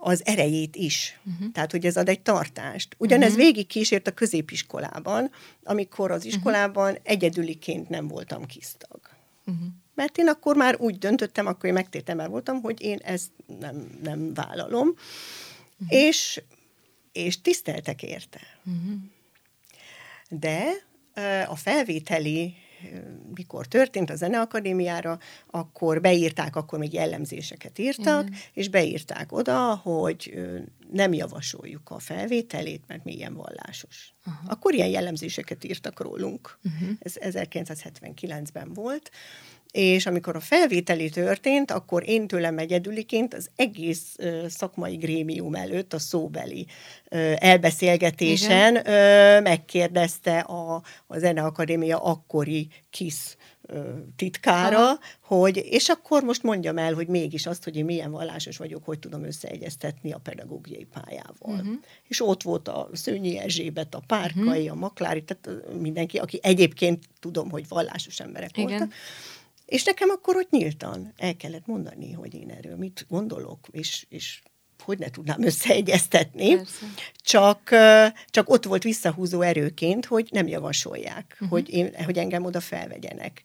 [0.00, 1.20] az erejét is.
[1.24, 1.52] Uh-huh.
[1.52, 2.94] Tehát, hogy ez ad egy tartást.
[2.98, 3.44] Ugyanez uh-huh.
[3.44, 5.30] végig kísért a középiskolában,
[5.64, 7.04] amikor az iskolában uh-huh.
[7.04, 9.00] egyedüliként nem voltam kisztag.
[9.46, 9.66] Uh-huh.
[9.94, 13.98] Mert én akkor már úgy döntöttem, akkor én megtértem már voltam, hogy én ezt nem,
[14.02, 14.88] nem vállalom.
[14.88, 15.98] Uh-huh.
[15.98, 16.42] És,
[17.24, 18.40] és tiszteltek érte.
[18.64, 18.98] Uh-huh.
[20.28, 20.64] De
[21.48, 22.54] a felvételi
[23.34, 28.38] mikor történt a Zeneakadémiára, akkor beírták, akkor még jellemzéseket írtak, Igen.
[28.52, 30.34] és beírták oda, hogy
[30.92, 34.14] nem javasoljuk a felvételét, mert milyen vallásos.
[34.24, 34.40] Aha.
[34.46, 36.58] Akkor ilyen jellemzéseket írtak rólunk.
[36.64, 36.88] Uh-huh.
[36.98, 39.10] Ez 1979-ben volt
[39.72, 44.16] és amikor a felvételi történt, akkor én tőlem egyedüliként az egész
[44.48, 46.66] szakmai grémium előtt a szóbeli
[47.36, 53.36] elbeszélgetésen ö, megkérdezte a, a Zeneakadémia akkori KISZ
[54.16, 54.98] titkára, Aha.
[55.20, 58.98] hogy és akkor most mondjam el, hogy mégis azt, hogy én milyen vallásos vagyok, hogy
[58.98, 61.60] tudom összeegyeztetni a pedagógiai pályával.
[61.60, 61.74] Uh-huh.
[62.08, 64.70] És ott volt a Szőnyi Erzsébet, a Párkai, uh-huh.
[64.70, 68.68] a Maklári, tehát mindenki, aki egyébként tudom, hogy vallásos emberek Igen.
[68.68, 68.92] voltak.
[69.68, 74.42] És nekem akkor ott nyíltan el kellett mondani, hogy én erről mit gondolok, és, és
[74.84, 76.60] hogy ne tudnám összeegyeztetni.
[77.14, 77.70] Csak,
[78.26, 81.48] csak ott volt visszahúzó erőként, hogy nem javasolják, uh-huh.
[81.48, 83.42] hogy, én, hogy engem oda felvegyenek.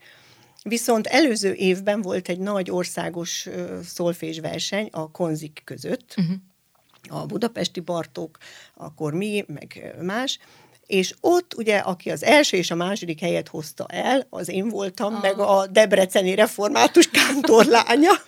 [0.61, 3.47] Viszont előző évben volt egy nagy országos
[3.83, 7.21] szolfés verseny a konzik között, uh-huh.
[7.21, 8.37] a budapesti Bartók,
[8.73, 10.39] akkor mi, meg más,
[10.87, 15.15] és ott ugye, aki az első és a második helyet hozta el, az én voltam,
[15.15, 15.21] ah.
[15.21, 18.11] meg a Debreceni református kántorlánya.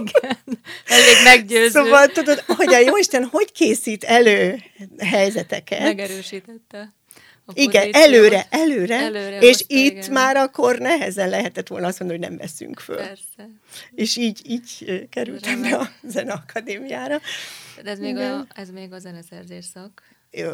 [0.00, 0.38] Igen,
[0.86, 1.68] elég meggyőző.
[1.68, 4.62] Szóval tudod, hogy a Jóisten hogy készít elő
[4.98, 5.82] helyzeteket.
[5.82, 6.96] Megerősítette.
[7.52, 10.12] Igen, előre, előre, előre és hozta, itt igen.
[10.12, 12.96] már akkor nehezen lehetett volna azt mondani, hogy nem veszünk föl.
[12.96, 13.48] Persze.
[13.94, 17.20] És így, így kerültem be a Zeneakadémiára.
[17.82, 20.02] De ez még, a, ez még a zeneszerzés szak.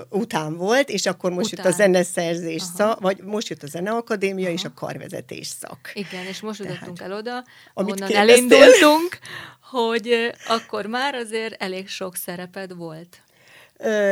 [0.08, 1.64] Után volt, és akkor most után.
[1.64, 4.54] jött a zeneszerzés szak, vagy most jött a zeneakadémia Aha.
[4.54, 5.90] és a karvezetés szak.
[5.94, 9.18] Igen, és most jutottunk el oda, amit onnan elindultunk,
[9.70, 13.18] hogy akkor már azért elég sok szereped volt.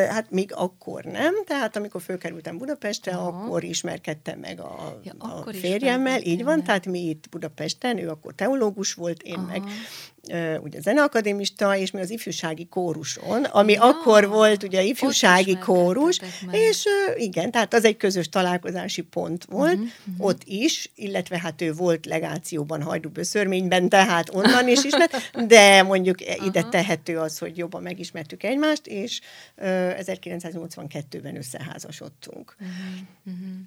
[0.08, 3.26] Hát még akkor nem, tehát amikor fölkerültem Budapestre, Aha.
[3.26, 8.34] akkor ismerkedtem meg a, ja, a férjemmel, így van, tehát mi itt Budapesten, ő akkor
[8.34, 9.46] teológus volt, én Aha.
[9.46, 9.62] meg
[10.62, 16.18] ugye zeneakadémista, és mi az ifjúsági kóruson, ami ja, akkor volt ugye ifjúsági kórus,
[16.50, 16.84] és
[17.16, 20.26] igen, tehát az egy közös találkozási pont volt, uh-huh, uh-huh.
[20.26, 26.46] ott is, illetve hát ő volt legációban Hajdúböszörményben, tehát onnan is ismert, de mondjuk uh-huh.
[26.46, 29.20] ide tehető az, hogy jobban megismertük egymást, és
[29.56, 32.56] uh, 1982-ben összeházasodtunk.
[32.60, 32.76] Uh-huh,
[33.24, 33.58] uh-huh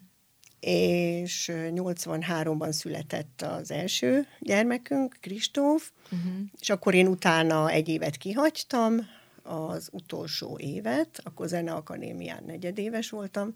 [0.59, 6.31] és 83-ban született az első gyermekünk, Kristóf, uh-huh.
[6.59, 9.07] és akkor én utána egy évet kihagytam,
[9.45, 13.53] az utolsó évet, akkor Zeneakadémián negyedéves voltam,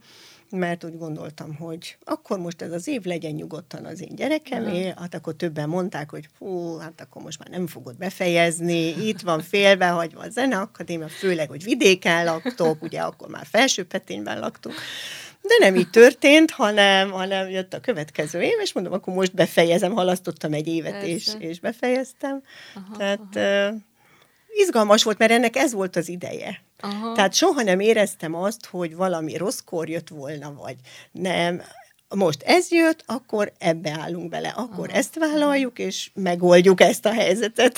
[0.49, 4.99] mert úgy gondoltam, hogy akkor most ez az év legyen nyugodtan az én gyerekemé, uh-huh.
[4.99, 9.41] hát akkor többen mondták, hogy hú, hát akkor most már nem fogod befejezni, itt van
[9.41, 14.75] félbehagyva a Zeneakadémia, főleg, hogy vidéken laktok, ugye akkor már felsőpetényben laktunk,
[15.49, 19.91] de nem így történt, hanem, hanem jött a következő év, és mondom, akkor most befejezem,
[19.91, 22.43] halasztottam egy évet, és, és befejeztem.
[22.75, 23.69] Aha, Tehát aha.
[23.69, 23.75] Uh,
[24.49, 26.61] izgalmas volt, mert ennek ez volt az ideje.
[26.79, 27.13] Aha.
[27.13, 30.75] Tehát soha nem éreztem azt, hogy valami rosszkor jött volna, vagy
[31.11, 31.61] nem.
[32.15, 34.97] Most ez jött, akkor ebbe állunk bele, akkor Aha.
[34.97, 37.77] ezt vállaljuk, és megoldjuk ezt a helyzetet.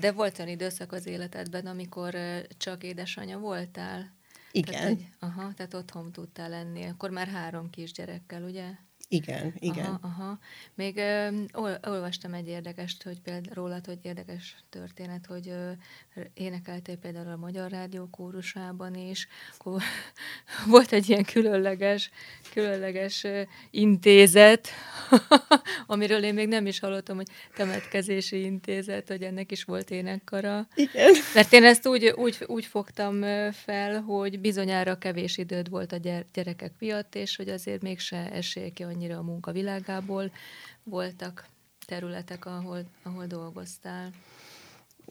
[0.00, 2.14] De volt olyan időszak az életedben, amikor
[2.58, 4.12] csak édesanyja voltál?
[4.52, 4.72] Igen.
[4.72, 6.84] Tehát, egy, aha, tehát otthon tudtál lenni.
[6.84, 8.70] Akkor már három kisgyerekkel, ugye?
[9.12, 9.84] Igen, igen.
[9.84, 10.38] Aha, aha.
[10.74, 15.70] Még ö, ol, olvastam egy érdekest, hogy például rólad, hogy érdekes történet, hogy ö,
[16.34, 19.82] énekeltél például a Magyar Rádió kórusában is, akkor
[20.66, 22.10] volt egy ilyen különleges,
[22.52, 24.68] különleges ö, intézet,
[25.86, 30.66] amiről én még nem is hallottam, hogy temetkezési intézet, hogy ennek is volt énekkara.
[30.74, 31.12] Igen.
[31.34, 33.22] Mert én ezt úgy, úgy, úgy fogtam
[33.52, 38.84] fel, hogy bizonyára kevés időd volt a gyerekek miatt, és hogy azért mégse esély ki
[39.02, 40.30] annyira a munkavilágából.
[40.82, 41.46] Voltak
[41.86, 44.10] területek, ahol, ahol dolgoztál.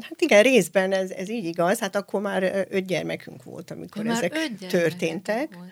[0.01, 1.79] Hát igen, részben ez, ez így igaz.
[1.79, 5.55] Hát akkor már öt gyermekünk volt, amikor ja, ezek történtek.
[5.55, 5.71] Volt,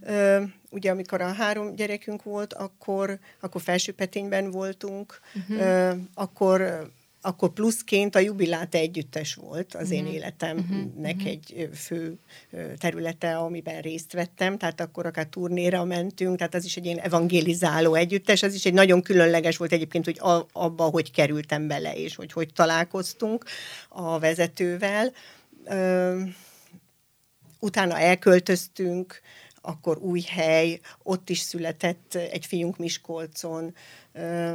[0.00, 5.60] Ö, ugye amikor a három gyerekünk volt, akkor, akkor felsőpetényben voltunk, uh-huh.
[5.60, 6.90] Ö, akkor
[7.26, 10.14] akkor pluszként a jubilát együttes volt az én uh-huh.
[10.14, 11.26] életemnek uh-huh.
[11.26, 12.18] egy fő
[12.78, 17.94] területe, amiben részt vettem, tehát akkor akár turnéra mentünk, tehát az is egy ilyen evangélizáló
[17.94, 22.16] együttes, az is egy nagyon különleges volt egyébként, hogy a, abba, hogy kerültem bele, és
[22.16, 23.44] hogy hogy találkoztunk
[23.88, 25.12] a vezetővel.
[25.64, 26.20] Ö,
[27.60, 29.20] utána elköltöztünk,
[29.66, 33.74] akkor új hely, ott is született egy fiunk Miskolcon,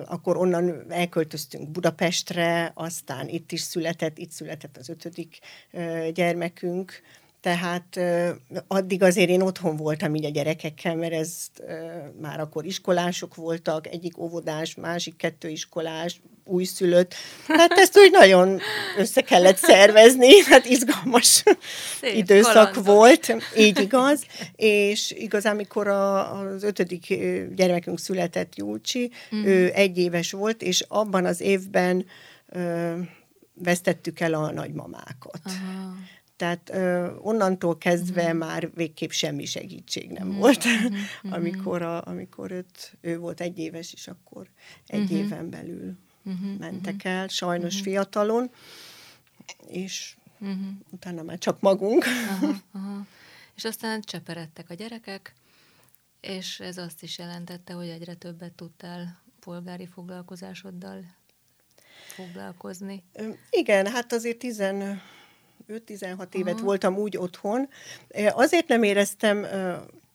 [0.06, 5.40] akkor onnan elköltöztünk Budapestre, aztán itt is született, itt született az ötödik
[6.14, 7.02] gyermekünk,
[7.42, 8.00] tehát
[8.68, 11.48] addig azért én otthon voltam így a gyerekekkel, mert ez
[12.22, 17.14] már akkor iskolások voltak, egyik óvodás, másik kettő iskolás, újszülött.
[17.48, 18.60] Hát ezt úgy nagyon
[18.98, 21.44] össze kellett szervezni, hát izgalmas
[22.02, 22.86] Szép, időszak kalandok.
[22.86, 24.26] volt, így igaz.
[24.56, 27.08] És igazán, amikor a, az ötödik
[27.56, 29.44] gyermekünk született, Júlcsi, mm.
[29.46, 32.06] ő egy éves volt, és abban az évben
[32.50, 32.94] ö,
[33.54, 35.42] vesztettük el a nagymamákat.
[35.44, 35.96] Aha.
[36.42, 38.38] Tehát ö, onnantól kezdve uh-huh.
[38.38, 40.42] már végképp semmi segítség nem uh-huh.
[40.42, 40.66] volt.
[40.66, 40.98] Uh-huh.
[41.38, 44.48] amikor, a, amikor őt, ő volt egy éves, és akkor
[44.88, 45.18] egy uh-huh.
[45.18, 46.58] éven belül uh-huh.
[46.60, 47.12] mentek uh-huh.
[47.12, 47.92] el, sajnos uh-huh.
[47.92, 48.52] fiatalon,
[49.68, 50.58] és uh-huh.
[50.90, 52.06] utána már csak magunk.
[52.06, 52.56] Uh-huh.
[52.74, 53.06] Uh-huh.
[53.56, 55.34] És aztán cseperedtek a gyerekek,
[56.22, 61.04] és ez azt is jelentette, hogy egyre többet tudtál polgári foglalkozásoddal
[62.08, 63.04] foglalkozni.
[63.50, 65.02] Igen, hát azért tizen
[65.70, 66.64] 5-16 évet Aha.
[66.64, 67.70] voltam úgy otthon.
[68.30, 69.46] Azért nem éreztem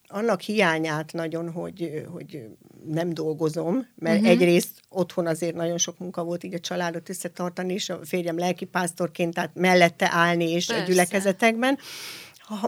[0.07, 2.47] annak hiányát nagyon, hogy, hogy
[2.85, 4.31] nem dolgozom, mert uh-huh.
[4.31, 9.33] egyrészt otthon azért nagyon sok munka volt így a családot összetartani, és a férjem lelkipásztorként,
[9.33, 10.83] tehát mellette állni és Persze.
[10.83, 11.77] a gyülekezetekben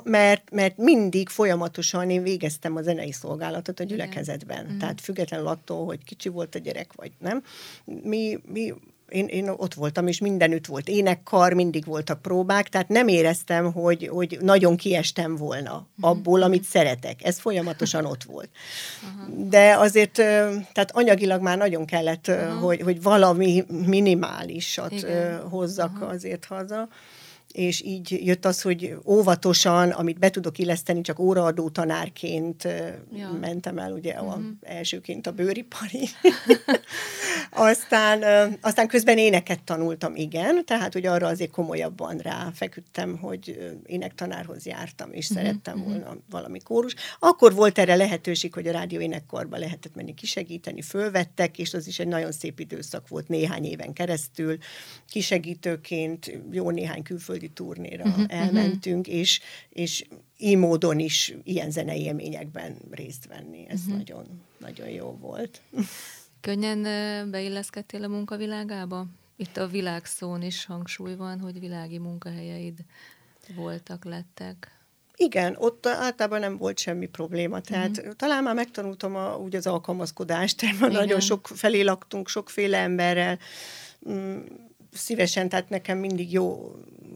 [0.04, 4.66] mert, mert mindig folyamatosan én végeztem a zenei szolgálatot a gyülekezetben.
[4.66, 4.78] Igen.
[4.78, 7.44] Tehát függetlenül attól, hogy kicsi volt a gyerek, vagy nem.
[7.86, 8.74] Mi, mi
[9.10, 14.08] én, én ott voltam, és mindenütt volt énekkar, mindig voltak próbák, tehát nem éreztem, hogy,
[14.08, 17.24] hogy nagyon kiestem volna abból, amit szeretek.
[17.24, 18.50] Ez folyamatosan ott volt.
[19.36, 20.14] De azért,
[20.72, 25.50] tehát anyagilag már nagyon kellett, hogy, hogy valami minimálisat Igen.
[25.50, 26.88] hozzak azért haza
[27.54, 32.64] és így jött az, hogy óvatosan, amit be tudok illeszteni, csak óraadó tanárként
[33.14, 33.38] ja.
[33.42, 34.34] mentem el, ugye uh-huh.
[34.34, 34.48] a, mhm.
[34.62, 36.10] elsőként a bőripari.
[37.52, 38.24] aztán,
[38.62, 45.30] aztán közben éneket tanultam, igen, tehát hogy arra azért komolyabban ráfeküdtem, hogy énektanárhoz jártam, és
[45.30, 45.46] uh-huh.
[45.46, 45.94] szerettem uh-huh.
[45.94, 46.96] volna valami kórus.
[47.20, 52.00] Akkor volt erre lehetőség, hogy a rádió énekkarba lehetett menni kisegíteni, fölvettek, és az is
[52.00, 54.58] egy nagyon szép időszak volt néhány éven keresztül.
[55.08, 59.20] Kisegítőként jó néhány külföldi külföldi turnéra uh-huh, elmentünk, uh-huh.
[59.20, 60.06] és, és
[60.38, 63.66] így módon is ilyen zenei élményekben részt venni.
[63.70, 63.98] Ez uh-huh.
[63.98, 64.26] nagyon,
[64.58, 65.62] nagyon jó volt.
[66.42, 66.82] Könnyen
[67.32, 69.06] beilleszkedtél a munkavilágába?
[69.36, 72.80] Itt a világszón is hangsúly van, hogy világi munkahelyeid
[73.56, 74.78] voltak, lettek.
[75.16, 77.62] Igen, ott általában nem volt semmi probléma.
[77.62, 78.14] Tehát uh-huh.
[78.14, 83.40] talán már megtanultam a, úgy az alkalmazkodást, mert nagyon sok felé laktunk, sokféle emberrel.
[84.94, 86.76] Szívesen, tehát nekem mindig jó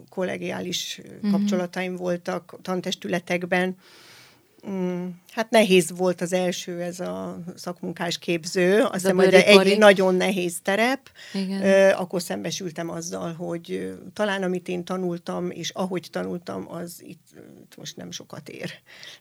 [0.10, 1.32] kollegiális uh-huh.
[1.32, 3.78] kapcsolataim voltak tantestületekben.
[4.70, 10.16] Mm, hát nehéz volt az első, ez a szakmunkás képző, azt hiszem, hogy egy nagyon
[10.16, 11.10] nehéz terep.
[11.34, 11.92] Igen.
[11.92, 17.28] Akkor szembesültem azzal, hogy talán amit én tanultam, és ahogy tanultam, az itt,
[17.62, 18.72] itt most nem sokat ér.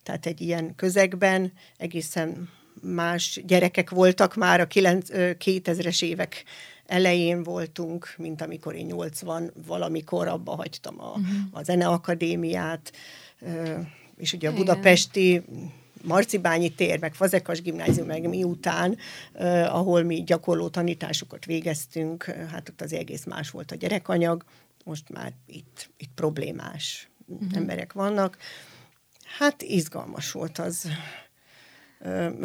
[0.02, 2.48] Tehát egy ilyen közegben egészen
[2.80, 6.44] más gyerekek voltak már a 2000-es évek
[6.92, 11.24] elején voltunk, mint amikor én 80 valamikor abba hagytam a, uh-huh.
[11.50, 12.92] a zeneakadémiát,
[14.16, 15.42] és ugye a budapesti
[16.04, 18.96] Marcibányi tér, meg Fazekas gimnázium, meg miután,
[19.34, 24.44] uh, ahol mi gyakorló tanításokat végeztünk, hát ott az egész más volt a gyerekanyag,
[24.84, 27.48] most már itt, itt problémás uh-huh.
[27.54, 28.36] emberek vannak.
[29.38, 30.88] Hát izgalmas volt az,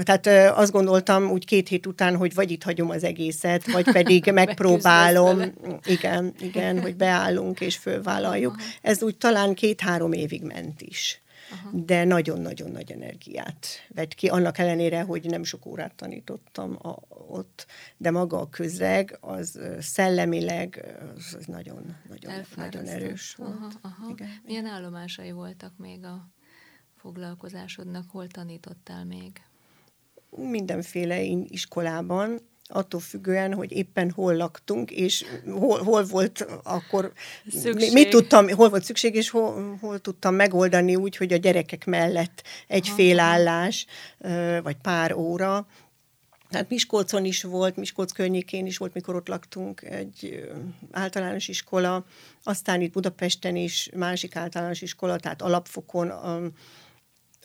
[0.04, 4.32] tehát azt gondoltam úgy két hét után, hogy vagy itt hagyom az egészet, vagy pedig
[4.34, 5.42] megpróbálom,
[5.86, 8.56] igen, igen, hogy beállunk és fölvállaljuk.
[8.58, 8.68] Aha.
[8.82, 11.22] Ez úgy talán két-három évig ment is.
[11.52, 11.70] Aha.
[11.74, 16.96] De nagyon-nagyon nagy energiát vett ki, annak ellenére, hogy nem sok órát tanítottam a,
[17.28, 17.66] ott,
[17.98, 23.56] de maga a közeg, az szellemileg az nagyon, nagyon, nagyon erős volt.
[23.56, 24.10] Aha, aha.
[24.10, 24.30] Igen.
[24.46, 26.30] Milyen állomásai voltak még a
[26.96, 29.42] foglalkozásodnak, hol tanítottál még?
[30.30, 37.12] Mindenféle iskolában, attól függően, hogy éppen hol laktunk, és hol, hol volt akkor,
[37.52, 37.94] szükség.
[37.94, 42.44] mit tudtam, hol volt szükség, és hol, hol tudtam megoldani úgy, hogy a gyerekek mellett
[42.68, 43.86] egy félállás,
[44.64, 45.68] vagy pár óra.
[46.50, 50.50] Tehát Miskolcon is volt, Miskolc környékén is volt, mikor ott laktunk, egy
[50.92, 52.06] általános iskola,
[52.44, 56.12] aztán itt Budapesten is másik általános iskola, tehát alapfokon,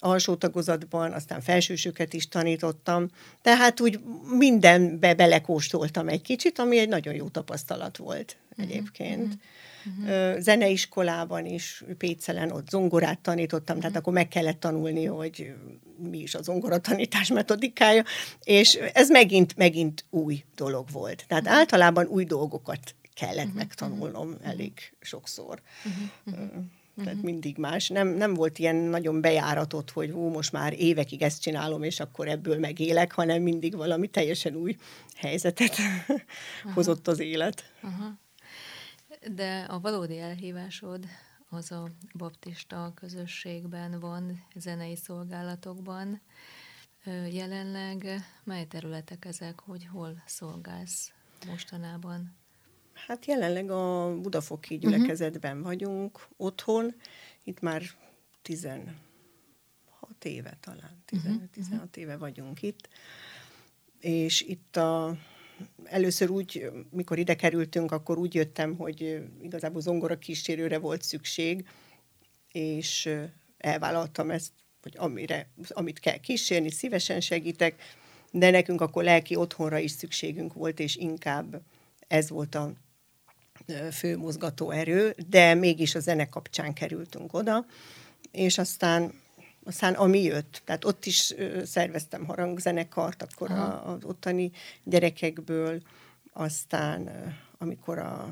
[0.02, 3.08] alsó tagozatban, aztán felsősöket is tanítottam,
[3.42, 4.00] tehát úgy
[4.38, 9.38] mindenbe belekóstoltam egy kicsit, ami egy nagyon jó tapasztalat volt uh-huh, egyébként.
[9.98, 10.38] Uh-huh.
[10.38, 13.80] Zeneiskolában is, Pécelen ott zongorát tanítottam, uh-huh.
[13.80, 15.54] tehát akkor meg kellett tanulni, hogy
[15.96, 18.04] mi is a zongoratanítás metodikája,
[18.42, 21.24] és ez megint, megint új dolog volt.
[21.28, 21.58] Tehát uh-huh.
[21.58, 23.54] általában új dolgokat kellett uh-huh.
[23.54, 25.60] megtanulnom elég sokszor.
[25.84, 26.40] Uh-huh.
[26.42, 26.64] Uh-huh.
[26.96, 27.24] Tehát uh-huh.
[27.24, 27.88] mindig más.
[27.88, 32.28] Nem, nem volt ilyen nagyon bejáratott, hogy hú, most már évekig ezt csinálom, és akkor
[32.28, 34.76] ebből megélek, hanem mindig valami teljesen új
[35.16, 36.74] helyzetet uh-huh.
[36.74, 37.72] hozott az élet.
[37.82, 38.12] Uh-huh.
[39.34, 41.06] De a valódi elhívásod
[41.48, 46.20] az a baptista közösségben van, zenei szolgálatokban.
[47.30, 51.12] Jelenleg mely területek ezek, hogy hol szolgálsz
[51.46, 52.36] mostanában?
[53.06, 54.82] Hát jelenleg a Budafoki mhm.
[54.82, 55.66] gyülekezetben uh-huh.
[55.66, 56.94] vagyunk otthon,
[57.44, 57.82] itt már
[58.42, 58.94] 16
[60.22, 61.50] éve talán, 15, uh-huh.
[61.50, 62.88] 16 éve vagyunk itt,
[64.00, 65.16] és itt a,
[65.84, 71.68] először úgy, mikor ide kerültünk, akkor úgy jöttem, hogy igazából zongora kísérőre volt szükség,
[72.52, 73.10] és
[73.58, 77.82] elvállaltam ezt, hogy amire, amit kell kísérni, szívesen segítek,
[78.30, 81.62] de nekünk akkor lelki otthonra is szükségünk volt, és inkább
[82.08, 82.72] ez volt a
[83.92, 87.66] fő mozgató erő, de mégis a zene kapcsán kerültünk oda,
[88.30, 89.12] és aztán
[89.64, 94.50] aztán ami jött, tehát ott is szerveztem harangzenekart, akkor a, az ottani
[94.84, 95.82] gyerekekből,
[96.32, 97.10] aztán
[97.58, 98.28] amikor a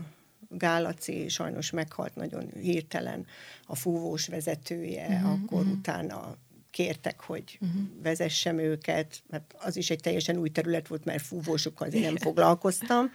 [0.49, 3.27] Gálaci sajnos meghalt nagyon hirtelen
[3.67, 5.73] a fúvós vezetője, uh-huh, akkor uh-huh.
[5.73, 6.37] utána
[6.71, 7.83] kértek, hogy uh-huh.
[8.03, 13.11] vezessem őket, mert az is egy teljesen új terület volt, mert fúvósokkal azért nem foglalkoztam.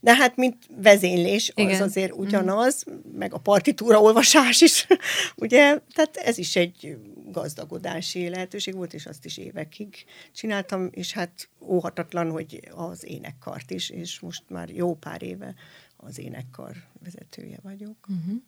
[0.00, 1.82] De hát, mint vezénylés, az Igen.
[1.82, 3.02] azért ugyanaz, uh-huh.
[3.12, 4.86] meg a partitúra olvasás is,
[5.36, 6.96] ugye, tehát ez is egy
[7.30, 13.90] gazdagodási lehetőség volt, és azt is évekig csináltam, és hát óhatatlan, hogy az énekkart is,
[13.90, 15.54] és most már jó pár éve
[15.96, 18.06] az énekkar vezetője vagyok.
[18.08, 18.42] Uh-huh.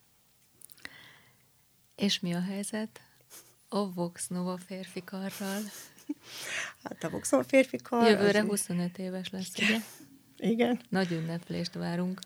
[1.97, 3.01] És mi a helyzet
[3.73, 5.62] a Vox Nova férfi karral?
[6.85, 8.09] Hát a Vox Nova férfi kar...
[8.09, 8.47] Jövőre az...
[8.47, 9.77] 25 éves lesz, ugye?
[10.37, 10.81] Igen.
[10.89, 12.20] Nagy ünneplést várunk.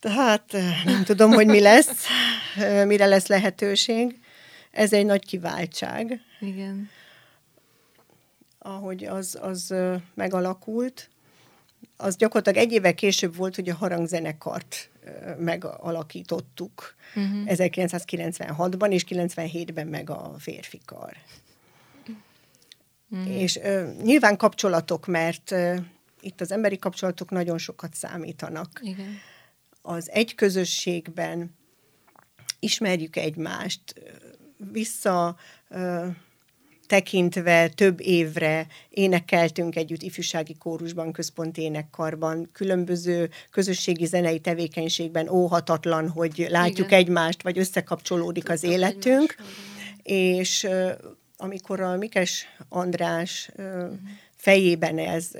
[0.00, 0.52] Tehát
[0.84, 2.06] nem tudom, hogy mi lesz,
[2.86, 4.20] mire lesz lehetőség.
[4.70, 6.20] Ez egy nagy kiváltság.
[6.40, 6.90] Igen.
[8.58, 9.74] Ahogy az, az
[10.14, 11.10] megalakult,
[11.96, 14.90] az gyakorlatilag egy évvel később volt, hogy a harangzenekart
[15.38, 17.32] megalakítottuk uh-huh.
[17.32, 17.44] Mhm.
[17.46, 21.16] 1996-ban, és 97-ben meg a férfi kar.
[23.10, 23.40] Uh-huh.
[23.40, 25.78] És uh, nyilván kapcsolatok, mert uh,
[26.20, 28.80] itt az emberi kapcsolatok nagyon sokat számítanak.
[28.82, 29.18] Igen.
[29.82, 31.56] Az egy közösségben
[32.58, 33.94] ismerjük egymást,
[34.72, 35.36] vissza
[35.70, 36.06] uh,
[36.92, 46.46] tekintve több évre énekeltünk együtt ifjúsági kórusban, központi énekkarban, különböző közösségi zenei tevékenységben óhatatlan, hogy
[46.48, 46.98] látjuk Igen.
[46.98, 49.34] egymást, vagy összekapcsolódik Tudtam az életünk.
[50.02, 50.68] És
[51.36, 53.50] amikor a Mikes András
[54.36, 55.30] fejében ez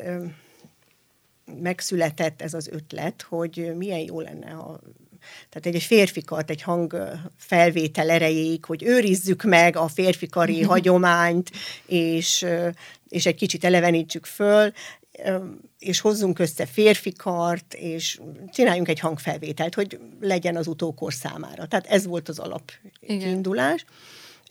[1.60, 4.80] megszületett ez az ötlet, hogy milyen jó lenne, ha
[5.48, 6.96] tehát egy, egy férfikat, egy hang
[7.36, 11.50] felvétel erejéig, hogy őrizzük meg a férfikari hagyományt,
[11.86, 12.46] és,
[13.08, 14.72] és egy kicsit elevenítsük föl,
[15.78, 18.20] és hozzunk össze férfikart, és
[18.52, 21.66] csináljunk egy hangfelvételt, hogy legyen az utókor számára.
[21.66, 23.84] Tehát ez volt az alap kiindulás,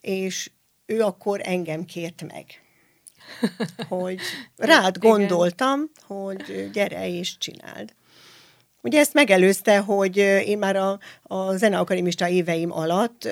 [0.01, 0.51] és
[0.85, 2.45] ő akkor engem kért meg
[3.87, 4.19] hogy
[4.55, 7.93] rád gondoltam, hogy gyere és csináld.
[8.81, 13.27] Ugye ezt megelőzte, hogy én már a, a zeneakarimista éveim alatt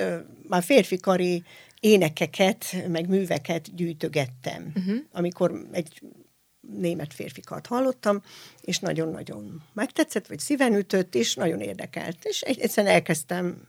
[0.48, 1.42] már férfikari
[1.80, 4.72] énekeket, meg műveket gyűjtögettem.
[4.76, 4.96] Uh-huh.
[5.12, 6.02] Amikor egy
[6.78, 8.22] német férfikat hallottam,
[8.60, 12.24] és nagyon-nagyon megtetszett, vagy szíven ütött, és nagyon érdekelt.
[12.24, 13.68] És egyszerűen elkezdtem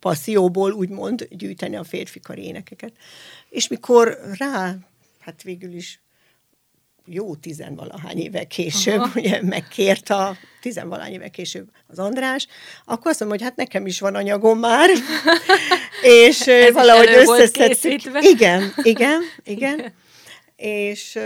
[0.00, 2.92] passzióból úgymond gyűjteni a férfikari énekeket.
[3.48, 4.76] És mikor rá,
[5.18, 6.00] hát végül is
[7.06, 9.20] jó tizenvalahány éve később, Aha.
[9.20, 12.46] ugye megkért a tizenvalahány éve később az András,
[12.84, 14.90] akkor azt mondom, hogy hát nekem is van anyagom már,
[16.26, 18.00] és Ez valahogy összeszedtük.
[18.20, 19.92] Igen, igen, igen.
[20.56, 21.18] És,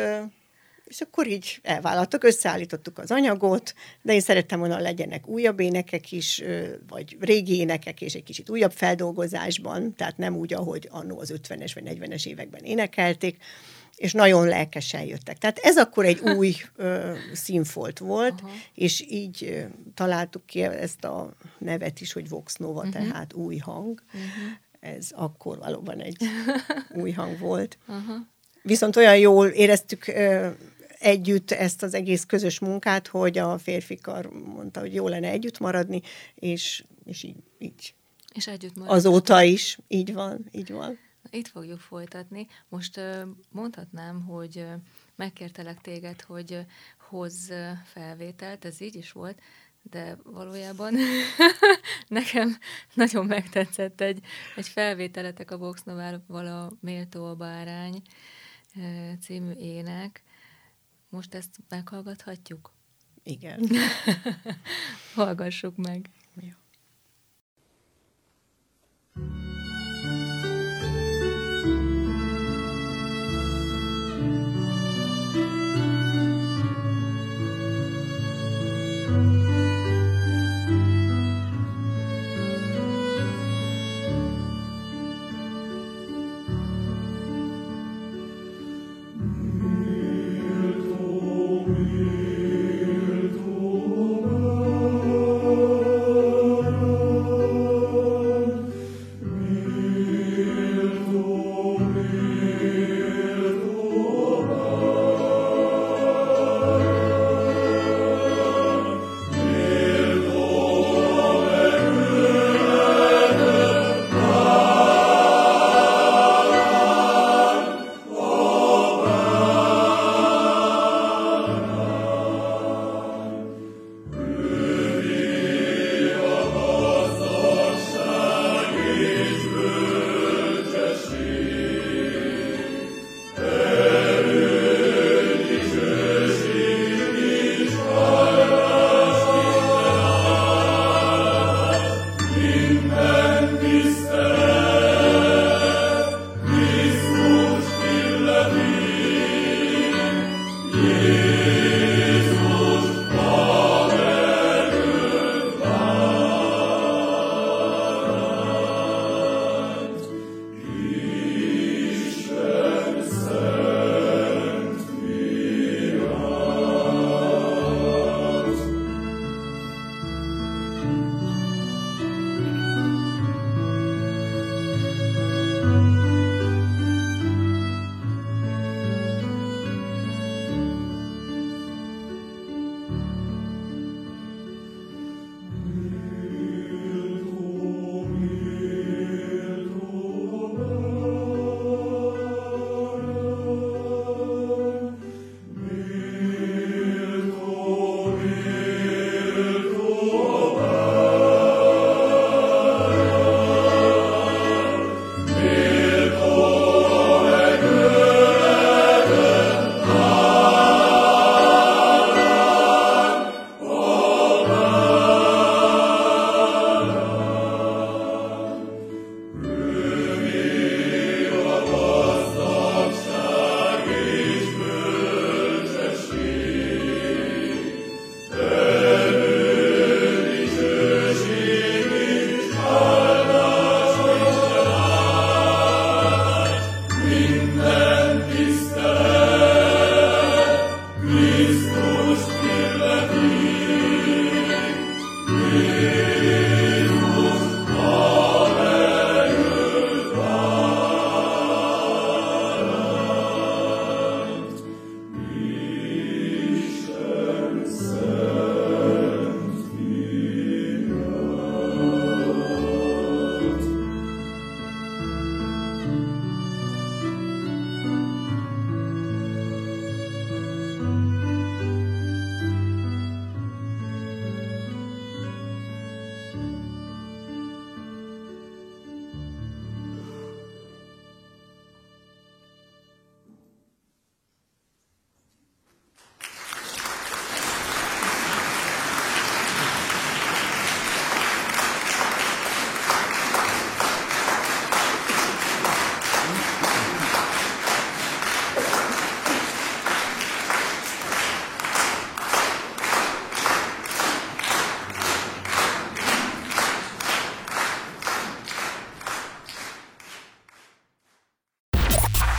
[0.85, 6.43] és akkor így elvállaltak, összeállítottuk az anyagot, de én szerettem volna, legyenek újabb énekek is,
[6.89, 11.71] vagy régi énekek, és egy kicsit újabb feldolgozásban, tehát nem úgy, ahogy annó az 50-es
[11.75, 13.37] vagy 40-es években énekelték,
[13.97, 15.39] és nagyon lelkesen jöttek.
[15.39, 18.51] Tehát ez akkor egy új ö, színfolt volt, Aha.
[18.75, 19.63] és így ö,
[19.95, 22.93] találtuk ki ezt a nevet is, hogy Vox Nova, uh-huh.
[22.93, 24.03] tehát új hang.
[24.07, 24.53] Uh-huh.
[24.81, 26.17] Ez akkor valóban egy
[27.03, 27.79] új hang volt.
[27.87, 28.17] Uh-huh.
[28.63, 30.49] Viszont olyan jól éreztük ö,
[30.99, 35.59] együtt ezt az egész közös munkát, hogy a férfi kar mondta, hogy jó lenne együtt
[35.59, 36.03] maradni,
[36.35, 37.95] és, és így, így.
[38.35, 40.99] És együtt Azóta is, így van, így van.
[41.35, 42.47] Itt fogjuk folytatni.
[42.69, 43.01] Most
[43.51, 44.67] mondhatnám, hogy
[45.17, 46.67] megkértelek téged, hogy
[47.09, 47.53] hozz
[47.85, 49.41] felvételt, ez így is volt,
[49.83, 50.95] de valójában
[52.09, 52.59] nekem
[52.95, 54.25] nagyon megtetszett egy,
[54.57, 58.03] egy felvételetek a Vox Novával a Méltó a Bárány
[59.21, 60.23] című ének.
[61.09, 62.73] Most ezt meghallgathatjuk?
[63.23, 63.69] Igen.
[65.15, 66.11] Hallgassuk meg.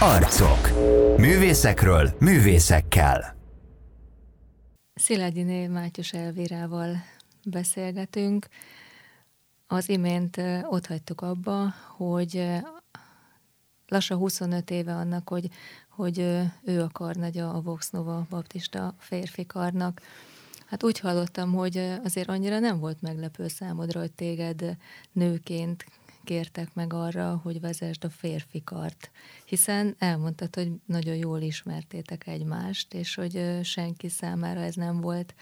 [0.05, 0.69] Arcok.
[1.17, 3.35] Művészekről, művészekkel.
[4.95, 6.95] Szilágyiné Mátyus Elvírával
[7.45, 8.47] beszélgetünk.
[9.67, 12.47] Az imént ott hagytuk abba, hogy
[13.87, 15.49] lassan 25 éve annak, hogy,
[15.89, 16.19] hogy
[16.63, 20.01] ő a karnagya a Vox Nova baptista férfi karnak.
[20.65, 24.77] Hát úgy hallottam, hogy azért annyira nem volt meglepő számodra, hogy téged
[25.11, 25.85] nőként
[26.25, 29.11] kértek meg arra, hogy vezesd a férfi kart,
[29.45, 35.35] hiszen elmondtad, hogy nagyon jól ismertétek egymást, és hogy senki számára ez nem volt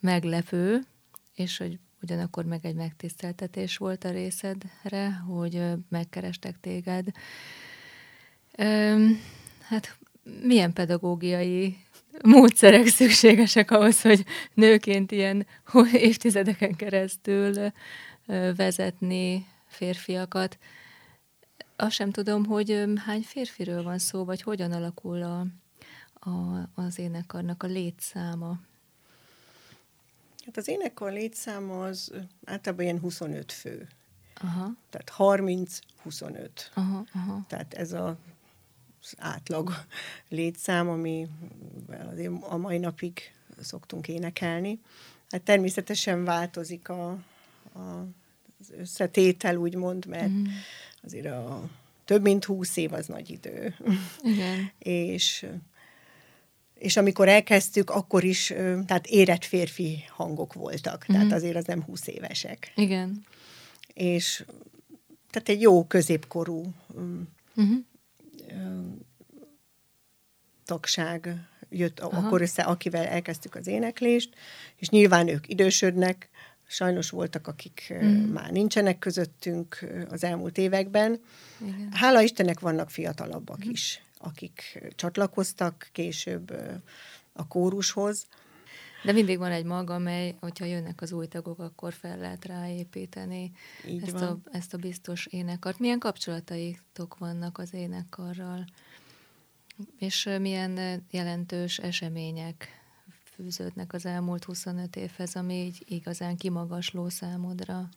[0.00, 0.80] meglepő,
[1.34, 7.06] és hogy ugyanakkor meg egy megtiszteltetés volt a részedre, hogy megkerestek téged.
[9.60, 9.98] Hát
[10.42, 11.76] milyen pedagógiai
[12.22, 14.24] módszerek szükségesek ahhoz, hogy
[14.54, 15.46] nőként ilyen
[15.92, 17.72] évtizedeken keresztül
[18.56, 20.58] vezetni férfiakat.
[21.76, 25.46] Azt sem tudom, hogy hány férfiről van szó, vagy hogyan alakul a,
[26.30, 28.58] a, az énekarnak a létszáma.
[30.44, 32.12] Hát az énekar létszáma az
[32.44, 33.88] általában ilyen 25 fő.
[34.34, 34.70] Aha.
[34.90, 36.48] Tehát 30-25.
[36.74, 37.44] Aha, aha.
[37.48, 38.16] Tehát ez a
[39.04, 39.70] az átlag
[40.28, 41.26] létszám, ami
[42.10, 44.80] azért a mai napig szoktunk énekelni.
[45.30, 47.10] Hát természetesen változik a,
[47.74, 48.06] a
[48.64, 50.44] az összetétel, úgymond, mert mm.
[51.02, 51.70] azért a
[52.04, 53.74] több mint húsz év az nagy idő.
[54.22, 54.70] Igen.
[54.78, 55.46] és
[56.74, 58.46] és amikor elkezdtük, akkor is,
[58.86, 61.14] tehát érett férfi hangok voltak, mm.
[61.14, 62.72] tehát azért az nem húsz évesek.
[62.74, 63.24] Igen.
[63.94, 64.44] És
[65.30, 67.76] tehát egy jó középkorú mm-hmm.
[70.64, 72.26] tagság jött Aha.
[72.26, 74.34] akkor össze, akivel elkezdtük az éneklést,
[74.76, 76.28] és nyilván ők idősödnek,
[76.66, 78.32] Sajnos voltak, akik mm.
[78.32, 81.20] már nincsenek közöttünk az elmúlt években.
[81.60, 81.88] Igen.
[81.92, 83.70] Hála Istennek vannak fiatalabbak mm.
[83.70, 86.56] is, akik csatlakoztak később
[87.32, 88.26] a kórushoz.
[89.04, 93.52] De mindig van egy maga, amely, hogyha jönnek az új tagok, akkor fel lehet ráépíteni
[94.02, 95.78] ezt a, ezt a biztos énekart.
[95.78, 98.64] Milyen kapcsolataitok vannak az énekarral?
[99.98, 102.83] És milyen jelentős események
[103.34, 107.88] fűződnek az elmúlt 25 évhez, ami így igazán kimagasló számodra?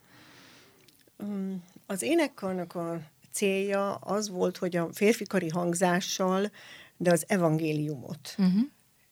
[1.85, 6.51] Az énekkarnak a célja az volt, hogy a férfikari hangzással,
[6.97, 8.61] de az evangéliumot uh-huh.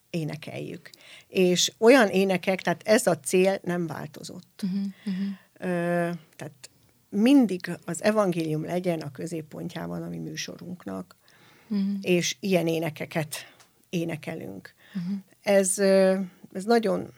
[0.09, 0.89] énekeljük.
[1.27, 4.61] És olyan énekek, tehát ez a cél nem változott.
[4.63, 4.81] Uh-huh.
[5.05, 5.27] Uh-huh.
[5.53, 6.69] Ö, tehát
[7.09, 11.15] mindig az evangélium legyen a középpontjában a mi műsorunknak,
[11.67, 11.87] uh-huh.
[12.01, 13.35] és ilyen énekeket
[13.89, 14.73] énekelünk.
[14.95, 15.77] Uh-huh ez,
[16.53, 17.13] ez nagyon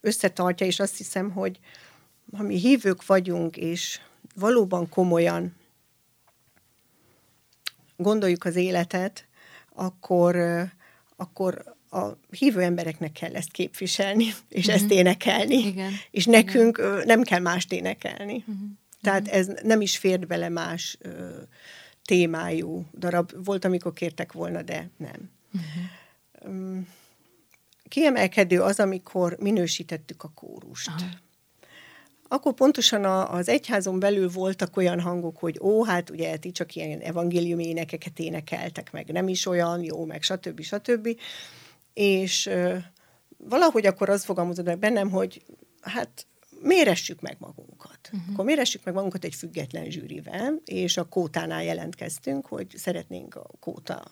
[0.00, 1.58] összetartja, és azt hiszem, hogy
[2.36, 4.00] ha mi hívők vagyunk, és
[4.34, 5.56] valóban komolyan
[7.96, 9.26] gondoljuk az életet,
[9.74, 10.36] akkor,
[11.16, 14.82] akkor a hívő embereknek kell ezt képviselni, és uh-huh.
[14.82, 15.56] ezt énekelni.
[15.56, 15.92] Igen.
[16.10, 17.02] És nekünk Igen.
[17.06, 18.44] nem kell mást énekelni.
[18.46, 18.68] Uh-huh.
[19.02, 21.40] Tehát ez nem is fért bele más ö,
[22.04, 23.44] témájú darab.
[23.44, 25.30] Volt, amikor kértek volna, de nem.
[25.52, 26.54] Uh-huh.
[26.54, 26.88] Um,
[27.90, 30.88] kiemelkedő az, amikor minősítettük a kórust.
[30.88, 31.08] Aha.
[32.28, 36.74] Akkor pontosan a, az egyházon belül voltak olyan hangok, hogy ó, hát ugye ti csak
[36.74, 40.60] ilyen evangélium énekeket énekeltek, meg nem is olyan jó, meg stb.
[40.60, 41.08] stb.
[41.92, 42.76] És ö,
[43.36, 45.44] valahogy akkor az fogalmazott meg bennem, hogy
[45.80, 46.26] hát
[46.62, 47.98] méressük meg magunkat.
[48.12, 48.32] Uh-huh.
[48.32, 54.02] Akkor méressük meg magunkat egy független zsűrivel, és a kótánál jelentkeztünk, hogy szeretnénk a kóta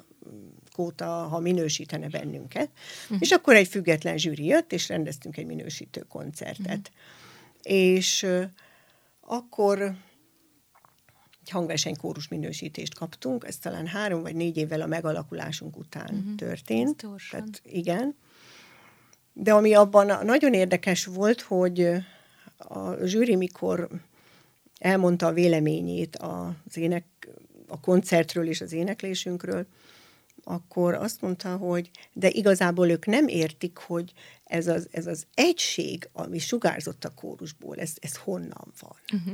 [0.73, 2.71] kóta, ha minősítene bennünket.
[3.03, 3.19] Uh-huh.
[3.21, 6.67] És akkor egy független zsűri jött, és rendeztünk egy minősítő koncertet.
[6.67, 7.63] Uh-huh.
[7.63, 8.27] És
[9.21, 9.83] akkor
[11.41, 16.35] egy hangversenykórus minősítést kaptunk, ez talán három vagy négy évvel a megalakulásunk után uh-huh.
[16.35, 17.07] történt.
[17.31, 18.17] Tehát igen.
[19.33, 21.91] De ami abban nagyon érdekes volt, hogy
[22.57, 23.89] a zsűri, mikor
[24.79, 27.05] elmondta a véleményét az ének,
[27.67, 29.67] a koncertről és az éneklésünkről,
[30.49, 34.13] akkor azt mondta, hogy de igazából ők nem értik, hogy
[34.45, 38.97] ez az, ez az egység, ami sugárzott a kórusból, ez, ez honnan van.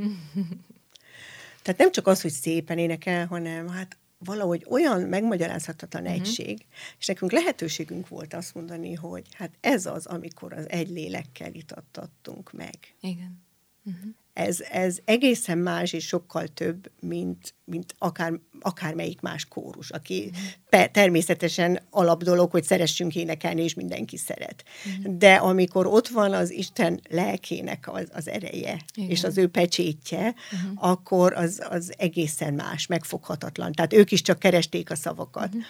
[1.62, 6.19] Tehát nem csak az, hogy szépen énekel, hanem hát valahogy olyan megmagyarázhatatlan uh-huh.
[6.19, 6.67] egység,
[6.99, 12.53] és nekünk lehetőségünk volt azt mondani, hogy hát ez az, amikor az egy lélekkel itattattunk
[12.53, 12.79] meg.
[13.01, 13.43] Igen.
[13.85, 14.15] Uh-huh.
[14.35, 20.30] Ez, ez egészen más és sokkal több, mint, mint akár, akármelyik más kórus, aki
[20.68, 24.64] pe, természetesen alap dolog, hogy szeressünk énekelni, és mindenki szeret.
[24.87, 25.16] Uh-huh.
[25.16, 29.11] De amikor ott van az Isten lelkének az, az ereje, Igen.
[29.11, 30.91] és az ő pecsétje, uh-huh.
[30.91, 33.72] akkor az, az egészen más, megfoghatatlan.
[33.72, 35.47] Tehát ők is csak keresték a szavakat.
[35.47, 35.62] Uh-huh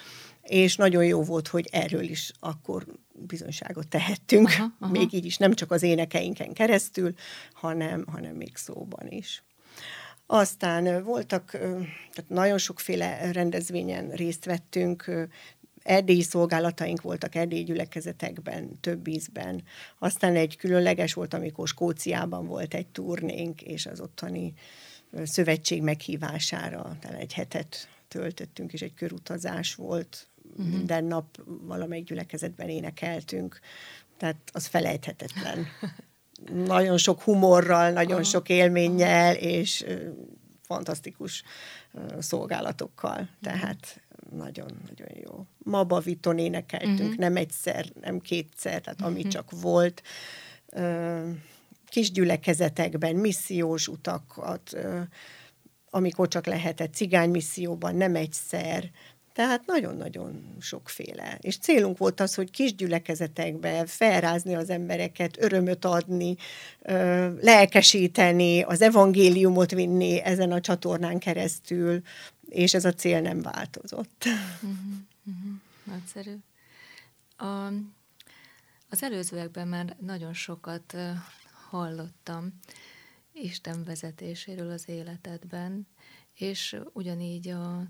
[0.47, 4.91] és nagyon jó volt, hogy erről is akkor bizonyságot tehettünk, aha, aha.
[4.91, 7.13] még így is, nem csak az énekeinken keresztül,
[7.53, 9.43] hanem, hanem még szóban is.
[10.25, 15.27] Aztán voltak, tehát nagyon sokféle rendezvényen részt vettünk,
[15.83, 19.63] erdélyi szolgálataink voltak erdélyi gyülekezetekben, több ízben.
[19.99, 24.53] Aztán egy különleges volt, amikor Skóciában volt egy turnénk, és az ottani
[25.23, 30.75] szövetség meghívására talán egy hetet töltöttünk, és egy körutazás volt uh-huh.
[30.75, 33.59] minden nap valamelyik gyülekezetben énekeltünk,
[34.17, 35.67] tehát az felejthetetlen.
[36.75, 38.29] nagyon sok humorral, nagyon uh-huh.
[38.29, 39.85] sok élménnyel, és
[40.61, 41.43] fantasztikus
[42.19, 43.27] szolgálatokkal, uh-huh.
[43.41, 44.01] tehát
[44.31, 45.45] nagyon-nagyon jó.
[45.57, 47.15] Maba Viton énekeltünk, uh-huh.
[47.15, 49.15] nem egyszer, nem kétszer, tehát uh-huh.
[49.15, 50.01] ami csak volt.
[51.87, 54.77] Kis gyülekezetekben, missziós utakat,
[55.89, 58.89] amikor csak lehetett, cigánymisszióban, nem egyszer,
[59.35, 61.37] tehát nagyon-nagyon sokféle.
[61.41, 66.35] És célunk volt az, hogy kis gyülekezetekbe felrázni az embereket, örömöt adni,
[67.41, 72.01] lelkesíteni, az evangéliumot vinni ezen a csatornán keresztül,
[72.49, 74.23] és ez a cél nem változott.
[74.25, 74.77] Uh-huh,
[75.23, 75.53] uh-huh.
[75.83, 76.35] Nagyszerű.
[78.89, 80.95] Az előzőekben már nagyon sokat
[81.69, 82.59] hallottam
[83.33, 85.87] Isten vezetéséről az életedben,
[86.33, 87.83] és ugyanígy a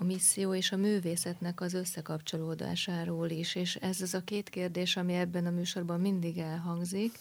[0.00, 5.14] a misszió és a művészetnek az összekapcsolódásáról is, és ez az a két kérdés, ami
[5.14, 7.18] ebben a műsorban mindig elhangzik.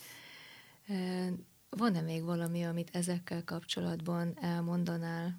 [1.70, 5.38] Van-e még valami, amit ezekkel kapcsolatban elmondanál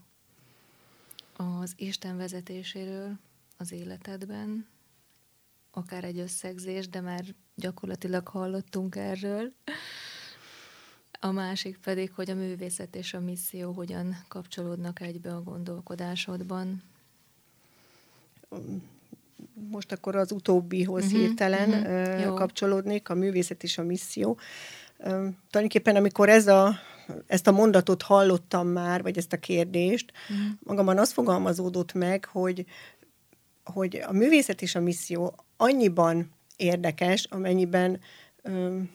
[1.37, 3.19] az Isten vezetéséről
[3.57, 4.67] az életedben?
[5.71, 7.25] Akár egy összegzés, de már
[7.55, 9.53] gyakorlatilag hallottunk erről.
[11.21, 16.83] A másik pedig, hogy a művészet és a misszió hogyan kapcsolódnak egybe a gondolkodásodban
[19.71, 24.39] most akkor az utóbbihoz uh-huh, hirtelen uh-huh, kapcsolódnék, a művészet és a misszió.
[25.51, 26.79] Tulajdonképpen amikor ez a,
[27.27, 30.47] ezt a mondatot hallottam már, vagy ezt a kérdést, uh-huh.
[30.63, 32.65] magamban az fogalmazódott meg, hogy,
[33.65, 38.01] hogy a művészet és a misszió annyiban érdekes, amennyiben
[38.45, 38.91] um,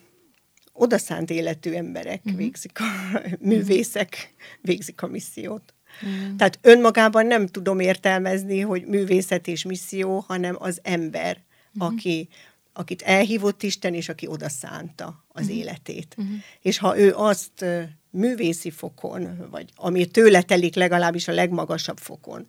[0.72, 2.36] odaszánt életű emberek uh-huh.
[2.36, 5.74] végzik a művészek, végzik a missziót.
[6.06, 6.36] Mm.
[6.36, 11.86] Tehát önmagában nem tudom értelmezni, hogy művészet és misszió, hanem az ember, mm.
[11.86, 12.28] aki,
[12.72, 15.50] akit elhívott Isten, és aki odaszánta az mm.
[15.50, 16.16] életét.
[16.22, 16.34] Mm.
[16.60, 17.64] És ha ő azt
[18.10, 22.46] művészi fokon, vagy ami tőle telik legalábbis a legmagasabb fokon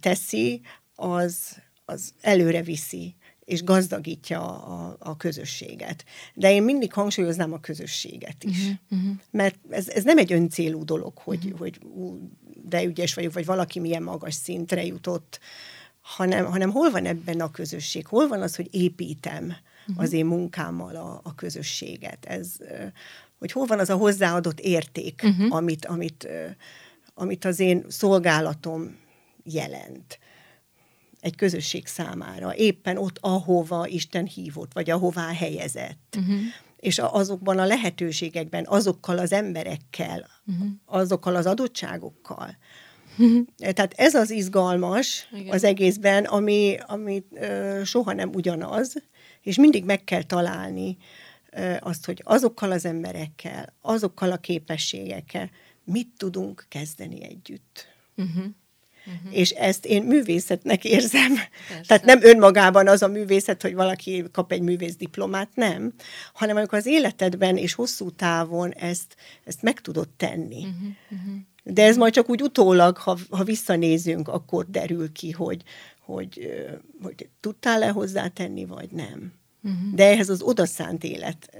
[0.00, 0.60] teszi,
[0.94, 3.14] az, az előre viszi
[3.44, 6.04] és gazdagítja a, a közösséget.
[6.34, 8.66] De én mindig hangsúlyoznám a közösséget is.
[8.90, 9.10] Uh-huh.
[9.30, 11.58] Mert ez, ez nem egy öncélú dolog, hogy, uh-huh.
[11.58, 12.30] hogy ú,
[12.64, 15.40] de ügyes vagyok, vagy valaki milyen magas szintre jutott,
[16.00, 18.06] hanem, hanem hol van ebben a közösség?
[18.06, 20.04] Hol van az, hogy építem uh-huh.
[20.04, 22.24] az én munkámmal a, a közösséget?
[22.24, 22.56] Ez,
[23.38, 25.54] hogy hol van az a hozzáadott érték, uh-huh.
[25.56, 26.28] amit, amit,
[27.14, 28.96] amit az én szolgálatom
[29.44, 30.18] jelent
[31.22, 36.16] egy közösség számára, éppen ott, ahova Isten hívott, vagy ahová helyezett.
[36.18, 36.40] Uh-huh.
[36.76, 40.68] És azokban a lehetőségekben, azokkal az emberekkel, uh-huh.
[40.84, 42.56] azokkal az adottságokkal.
[43.18, 43.46] Uh-huh.
[43.56, 45.54] Tehát ez az izgalmas Igen.
[45.54, 48.94] az egészben, ami, ami ö, soha nem ugyanaz,
[49.40, 50.96] és mindig meg kell találni
[51.50, 55.50] ö, azt, hogy azokkal az emberekkel, azokkal a képességekkel
[55.84, 57.86] mit tudunk kezdeni együtt.
[58.16, 58.44] Uh-huh.
[59.06, 59.38] Uh-huh.
[59.38, 61.34] És ezt én művészetnek érzem.
[61.68, 61.82] Persze.
[61.86, 65.92] Tehát nem önmagában az a művészet, hogy valaki kap egy művész diplomát, nem,
[66.32, 70.64] hanem amikor az életedben és hosszú távon ezt, ezt meg tudod tenni.
[70.64, 70.88] Uh-huh.
[71.10, 71.34] Uh-huh.
[71.64, 75.62] De ez majd csak úgy utólag, ha, ha visszanézünk, akkor derül ki, hogy,
[76.00, 76.52] hogy,
[77.02, 79.32] hogy tudtál-e hozzátenni, vagy nem.
[79.62, 79.94] Uh-huh.
[79.94, 81.56] De ehhez az odaszánt élet.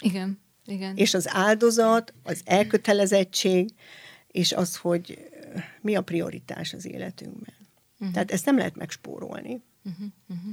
[0.00, 0.40] Igen.
[0.66, 0.96] Igen.
[0.96, 3.70] És az áldozat, az elkötelezettség,
[4.30, 5.18] és az, hogy
[5.80, 7.54] mi a prioritás az életünkben.
[7.92, 8.12] Uh-huh.
[8.12, 9.62] Tehát ezt nem lehet megspórolni.
[9.84, 10.06] Uh-huh.
[10.28, 10.52] Uh-huh.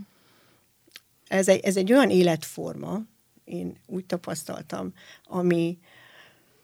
[1.27, 3.01] Ez, egy, ez egy olyan életforma,
[3.43, 4.93] én úgy tapasztaltam,
[5.23, 5.79] ami,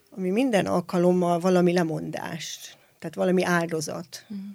[0.09, 4.25] ami minden alkalommal valami lemondás, tehát valami áldozat.
[4.29, 4.45] Uh-huh.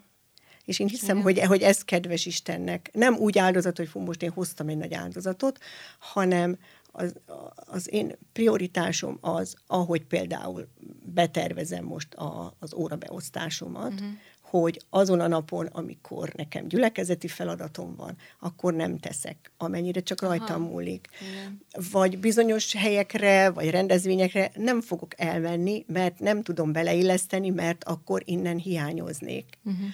[0.65, 2.91] És én hiszem, hogy, hogy ez kedves Istennek.
[2.93, 5.59] Nem úgy áldozat, hogy fú, most én hoztam egy nagy áldozatot,
[5.99, 6.59] hanem
[6.93, 7.15] az,
[7.55, 10.69] az én prioritásom az, ahogy például
[11.05, 14.09] betervezem most a, az órabeosztásomat, uh-huh
[14.51, 20.63] hogy azon a napon, amikor nekem gyülekezeti feladatom van, akkor nem teszek, amennyire csak rajtam
[20.63, 20.71] Aha.
[20.71, 21.09] múlik.
[21.21, 21.61] Igen.
[21.91, 28.57] Vagy bizonyos helyekre, vagy rendezvényekre nem fogok elmenni, mert nem tudom beleilleszteni, mert akkor innen
[28.57, 29.59] hiányoznék.
[29.65, 29.87] Uh-huh.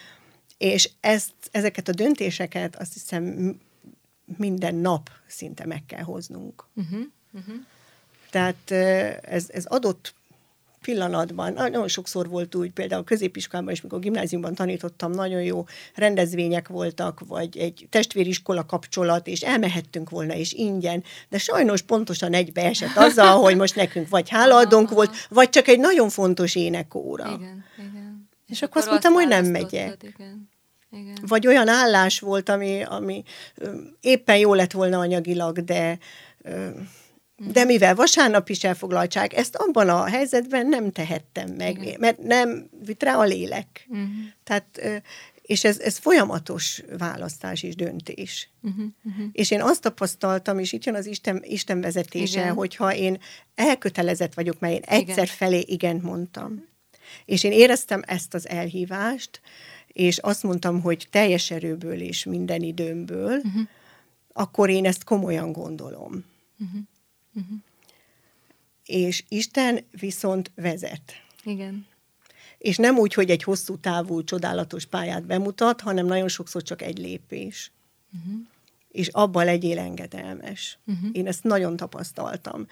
[0.58, 3.56] És ezt, ezeket a döntéseket azt hiszem
[4.36, 6.64] minden nap szinte meg kell hoznunk.
[6.74, 7.00] Uh-huh.
[7.32, 7.54] Uh-huh.
[8.30, 8.70] Tehát
[9.24, 10.14] ez, ez adott
[10.86, 15.64] pillanatban, nagyon sokszor volt úgy, például a középiskolában is, mikor gimnáziumban tanítottam, nagyon jó
[15.94, 22.64] rendezvények voltak, vagy egy testvériskola kapcsolat, és elmehettünk volna, és ingyen, de sajnos pontosan egybe
[22.64, 27.24] esett azzal, hogy most nekünk vagy hálaadónk volt, vagy csak egy nagyon fontos énekóra.
[27.24, 28.28] Igen, igen.
[28.46, 30.02] És, és akkor azt mondtam, hogy nem megyek.
[30.02, 30.48] Igen.
[30.90, 31.16] Igen.
[31.26, 33.22] Vagy olyan állás volt, ami, ami
[34.00, 35.98] éppen jó lett volna anyagilag, de
[37.36, 41.96] de mivel vasárnap is elfoglaltság, ezt abban a helyzetben nem tehettem meg, Igen.
[42.00, 43.86] mert nem vitt rá a lélek.
[43.88, 44.08] Uh-huh.
[44.44, 44.80] Tehát,
[45.42, 48.50] és ez, ez folyamatos választás és döntés.
[48.62, 48.84] Uh-huh.
[49.04, 49.24] Uh-huh.
[49.32, 52.54] És én azt tapasztaltam, és itt jön az Isten, Isten vezetése, Igen.
[52.54, 53.20] hogyha én
[53.54, 55.36] elkötelezett vagyok, mert én egyszer Igen.
[55.36, 56.68] felé igent mondtam,
[57.24, 59.40] és én éreztem ezt az elhívást,
[59.96, 63.62] és azt mondtam, hogy teljes erőből és minden időmből, uh-huh.
[64.32, 66.24] akkor én ezt komolyan gondolom.
[66.58, 66.80] Uh-huh.
[67.34, 67.58] Uh-huh.
[68.84, 71.12] És Isten viszont vezet.
[71.44, 71.86] Igen.
[72.58, 76.98] És nem úgy, hogy egy hosszú távú, csodálatos pályát bemutat, hanem nagyon sokszor csak egy
[76.98, 77.72] lépés.
[78.12, 78.40] Uh-huh
[78.96, 80.78] és abban legyél engedelmes.
[80.86, 81.08] Uh-huh.
[81.12, 82.66] Én ezt nagyon tapasztaltam.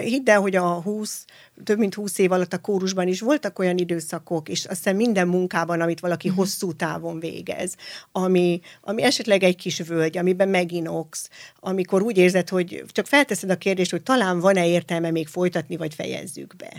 [0.00, 1.24] Hidd el, hogy a 20,
[1.64, 5.80] több mint 20 év alatt a kórusban is voltak olyan időszakok, és aztán minden munkában,
[5.80, 6.44] amit valaki uh-huh.
[6.44, 7.74] hosszú távon végez,
[8.12, 11.30] ami, ami esetleg egy kis völgy, amiben meginoksz,
[11.60, 15.94] amikor úgy érzed, hogy csak felteszed a kérdést, hogy talán van-e értelme még folytatni, vagy
[15.94, 16.72] fejezzük be.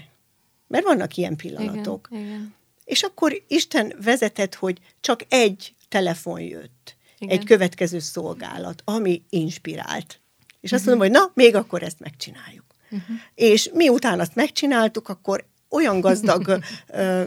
[0.67, 2.07] Mert vannak ilyen pillanatok.
[2.11, 2.53] Igen, igen.
[2.84, 7.38] És akkor Isten vezetett, hogy csak egy telefon jött igen.
[7.38, 10.22] egy következő szolgálat, ami inspirált.
[10.61, 10.99] És azt uh-huh.
[10.99, 12.65] mondom, hogy na, még akkor ezt megcsináljuk.
[12.84, 13.15] Uh-huh.
[13.36, 16.47] És miután azt megcsináltuk, akkor olyan gazdag
[16.88, 17.24] ö,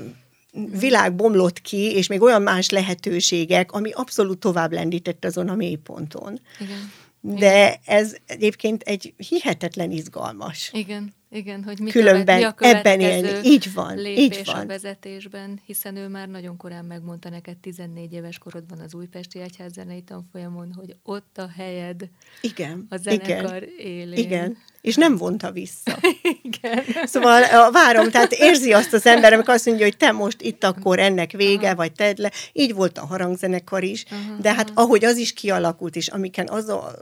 [0.79, 6.41] világ bomlott ki, és még olyan más lehetőségek, ami abszolút tovább lendített azon a mélyponton.
[6.61, 6.93] Igen.
[7.21, 10.71] De ez egyébként egy hihetetlen izgalmas.
[10.73, 11.15] Igen.
[11.35, 13.49] Igen, hogy mi, Különben követ, mi a ebben élni.
[13.49, 14.61] Így van, lépés így van.
[14.61, 19.73] a vezetésben, hiszen ő már nagyon korán megmondta neked 14 éves korodban az Újpesti Egyház
[19.73, 22.09] zenei tanfolyamon, hogy ott a helyed
[22.41, 24.19] igen, a zenekar igen, élén.
[24.19, 25.99] Igen, és nem vonta vissza.
[26.43, 26.85] igen.
[27.05, 30.99] Szóval várom, tehát érzi azt az ember, amikor azt mondja, hogy te most itt akkor
[30.99, 31.77] ennek vége, Aha.
[31.77, 32.31] vagy tedd le.
[32.53, 34.37] Így volt a harangzenekar is, Aha.
[34.41, 36.95] de hát ahogy az is kialakult, és amiken az a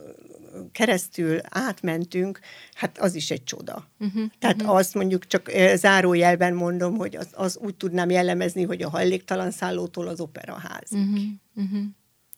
[0.72, 2.40] keresztül átmentünk,
[2.74, 3.88] hát az is egy csoda.
[3.98, 4.76] Uh-huh, Tehát uh-huh.
[4.76, 10.08] azt mondjuk csak zárójelben mondom, hogy az, az úgy tudnám jellemezni, hogy a hajléktalan szállótól
[10.08, 10.90] az operaház.
[10.90, 11.20] Uh-huh,
[11.54, 11.82] uh-huh.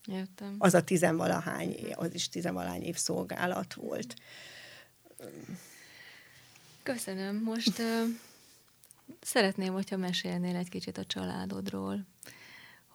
[0.06, 0.54] Értem.
[0.58, 4.14] Az a tizenvalahány, az is tizenvalahány év szolgálat volt.
[6.82, 7.42] Köszönöm.
[7.44, 7.86] Most uh,
[9.20, 12.06] szeretném, hogyha mesélnél egy kicsit a családodról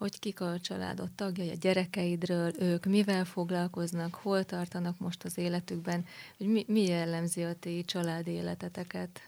[0.00, 6.04] hogy kik a családod tagjai, a gyerekeidről, ők mivel foglalkoznak, hol tartanak most az életükben,
[6.36, 9.20] hogy mi, mi jellemzi a ti családi életeteket?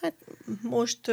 [0.00, 0.14] Hát
[0.62, 1.10] most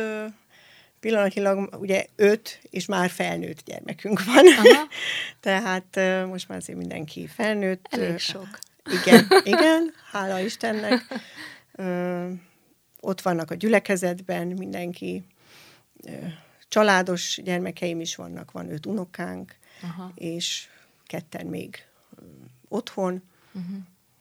[0.99, 4.47] pillanatilag ugye öt és már felnőtt gyermekünk van.
[4.47, 4.88] Aha.
[5.39, 5.95] Tehát
[6.28, 7.88] most már azért mindenki felnőtt.
[7.89, 8.59] Elég sok.
[9.03, 11.05] Igen, igen, hála Istennek.
[11.78, 12.32] Uh,
[12.99, 15.24] ott vannak a gyülekezetben mindenki.
[16.03, 16.34] Uh,
[16.72, 20.11] családos gyermekeim is vannak, van öt unokánk, Aha.
[20.15, 20.67] és
[21.05, 21.86] ketten még
[22.67, 23.22] otthon.
[23.53, 23.76] Uh-huh.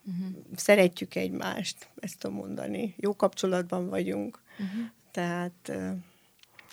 [0.05, 0.37] Uh-huh.
[0.57, 2.95] Szeretjük egymást, ezt tudom mondani.
[2.97, 4.41] Jó kapcsolatban vagyunk.
[4.59, 4.87] Uh-huh.
[5.11, 5.73] Tehát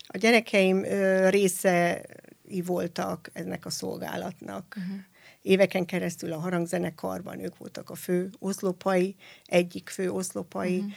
[0.07, 0.81] a gyerekeim
[1.29, 4.75] részei voltak ennek a szolgálatnak.
[4.77, 4.95] Uh-huh.
[5.41, 9.15] Éveken keresztül a harangzenekarban ők voltak a fő oszlopai,
[9.45, 10.91] egyik fő oszlopai, uh-huh.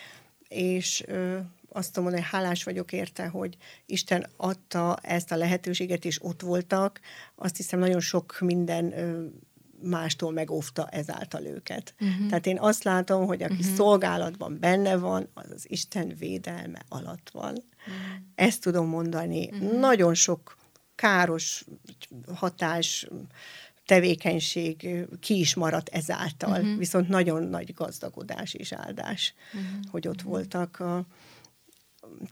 [0.49, 1.05] és
[1.73, 3.57] azt tudom mondani, hálás vagyok érte, hogy
[3.87, 7.01] Isten adta ezt a lehetőséget, és ott voltak.
[7.35, 8.95] Azt hiszem, nagyon sok minden
[9.83, 11.95] mástól megóvta ezáltal őket.
[12.01, 12.29] Uh-huh.
[12.29, 13.75] Tehát én azt látom, hogy aki uh-huh.
[13.75, 17.51] szolgálatban benne van, az az Isten védelme alatt van.
[17.53, 17.95] Uh-huh.
[18.35, 19.49] Ezt tudom mondani.
[19.53, 19.79] Uh-huh.
[19.79, 20.57] Nagyon sok
[20.95, 21.65] káros
[22.35, 23.09] hatás,
[23.87, 24.89] tevékenység
[25.21, 26.79] ki is maradt ezáltal, uh-huh.
[26.79, 29.91] viszont nagyon nagy gazdagodás és áldás, uh-huh.
[29.91, 31.07] hogy ott voltak a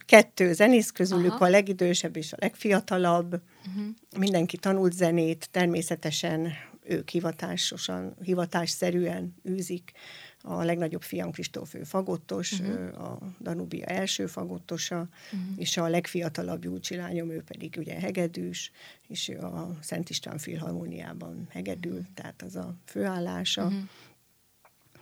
[0.05, 1.45] kettő zenész közülük Aha.
[1.45, 3.43] a legidősebb és a legfiatalabb.
[3.67, 3.95] Uh-huh.
[4.19, 6.53] Mindenki tanult zenét, természetesen
[6.89, 9.93] ők hivatásosan, hivatásszerűen űzik
[10.43, 13.05] a legnagyobb fiam Kristóf ő fagottos, uh-huh.
[13.05, 15.51] a Danubia első fagottosa, uh-huh.
[15.57, 18.71] és a legfiatalabb Júlcsi lányom, ő pedig ugye hegedűs,
[19.09, 22.15] és ő a Szent István Filharmóniában hegedül, uh-huh.
[22.15, 23.81] tehát az a főállása, uh-huh.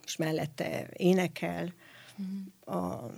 [0.04, 1.72] és mellette énekel.
[2.18, 2.80] Uh-huh.
[2.84, 3.10] A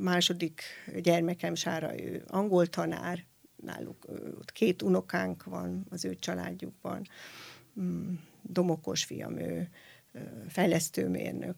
[0.00, 0.62] második
[1.00, 3.24] gyermekem Sára, ő angol tanár,
[3.56, 4.04] náluk
[4.38, 7.06] ott két unokánk van az ő családjukban,
[7.80, 9.68] mm, Domokos fiam, ő
[10.48, 11.56] fejlesztőmérnök,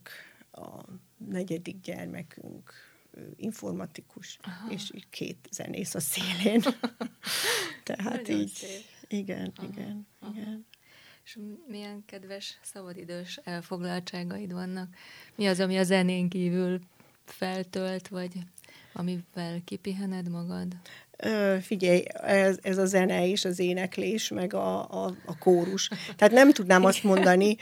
[0.53, 0.85] a
[1.17, 2.73] negyedik gyermekünk
[3.37, 4.71] informatikus, Aha.
[4.71, 6.61] és két zenész a szélén.
[7.85, 8.85] Tehát Nagyon így, szép.
[9.09, 9.69] igen, Aha.
[9.73, 10.33] igen, Aha.
[10.33, 10.67] igen.
[11.25, 14.95] És milyen kedves szabadidős elfoglaltságaid vannak?
[15.35, 16.81] Mi az, ami a zenén kívül
[17.33, 18.33] feltölt, vagy
[18.93, 20.67] amivel kipihened magad?
[21.61, 25.89] figyelj, ez, ez a zene is, az éneklés, meg a, a, a kórus.
[26.17, 27.57] Tehát nem tudnám azt mondani,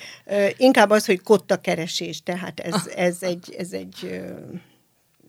[0.56, 4.22] inkább az, hogy kotta keresés, tehát ez, ez egy, ez egy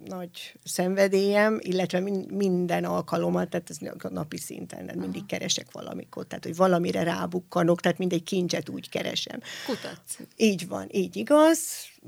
[0.06, 6.44] nagy szenvedélyem, illetve minden alkalommal, tehát ez a napi szinten, tehát mindig keresek valamikor, tehát
[6.44, 9.40] hogy valamire rábukkanok, tehát mindegy kincset úgy keresem.
[9.66, 10.18] Kutatsz.
[10.36, 11.60] Így van, így igaz,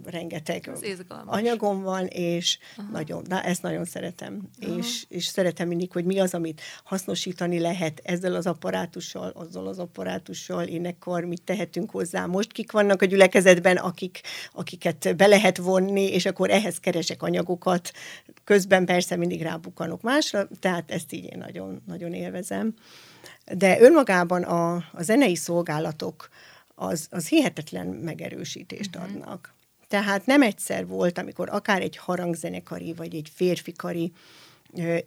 [0.05, 0.71] rengeteg
[1.25, 2.89] anyagom van, és Aha.
[2.91, 4.49] nagyon, na, ezt nagyon szeretem.
[4.77, 9.79] És, és szeretem mindig, hogy mi az, amit hasznosítani lehet ezzel az apparátussal, azzal az
[9.79, 12.25] apparátussal, énekkor mit tehetünk hozzá.
[12.25, 14.21] Most kik vannak a gyülekezetben, akik,
[14.53, 17.91] akiket be lehet vonni, és akkor ehhez keresek anyagokat.
[18.43, 22.73] Közben persze mindig rábukanok másra, tehát ezt így én nagyon, nagyon élvezem.
[23.53, 26.29] De önmagában a, a zenei szolgálatok
[26.75, 29.11] az, az hihetetlen megerősítést uh-huh.
[29.11, 29.53] adnak.
[29.93, 34.11] Tehát nem egyszer volt, amikor akár egy harangzenekari, vagy egy férfikari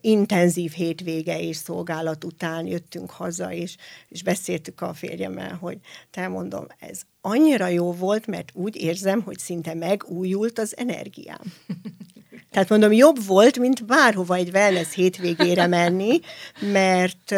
[0.01, 3.76] intenzív hétvége és szolgálat után jöttünk haza, és,
[4.09, 5.78] és beszéltük a férjemmel, hogy
[6.11, 11.43] te mondom, ez annyira jó volt, mert úgy érzem, hogy szinte megújult az energiám.
[12.57, 16.21] Tehát mondom, jobb volt, mint bárhova egy wellness hétvégére menni,
[16.61, 17.35] mert,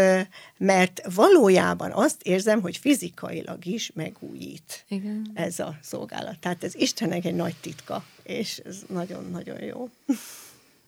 [0.57, 5.31] mert valójában azt érzem, hogy fizikailag is megújít Igen.
[5.35, 6.39] ez a szolgálat.
[6.39, 9.89] Tehát ez Istennek egy nagy titka, és ez nagyon-nagyon jó.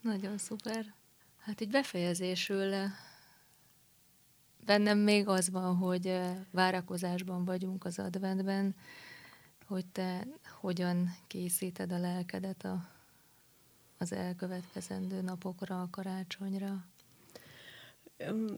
[0.01, 0.95] Nagyon szuper.
[1.39, 2.75] Hát így befejezésül
[4.67, 6.19] bennem még az van, hogy
[6.51, 8.75] várakozásban vagyunk az adventben,
[9.67, 10.27] hogy te
[10.61, 12.99] hogyan készíted a lelkedet a
[14.01, 16.85] az elkövetkezendő napokra, a karácsonyra?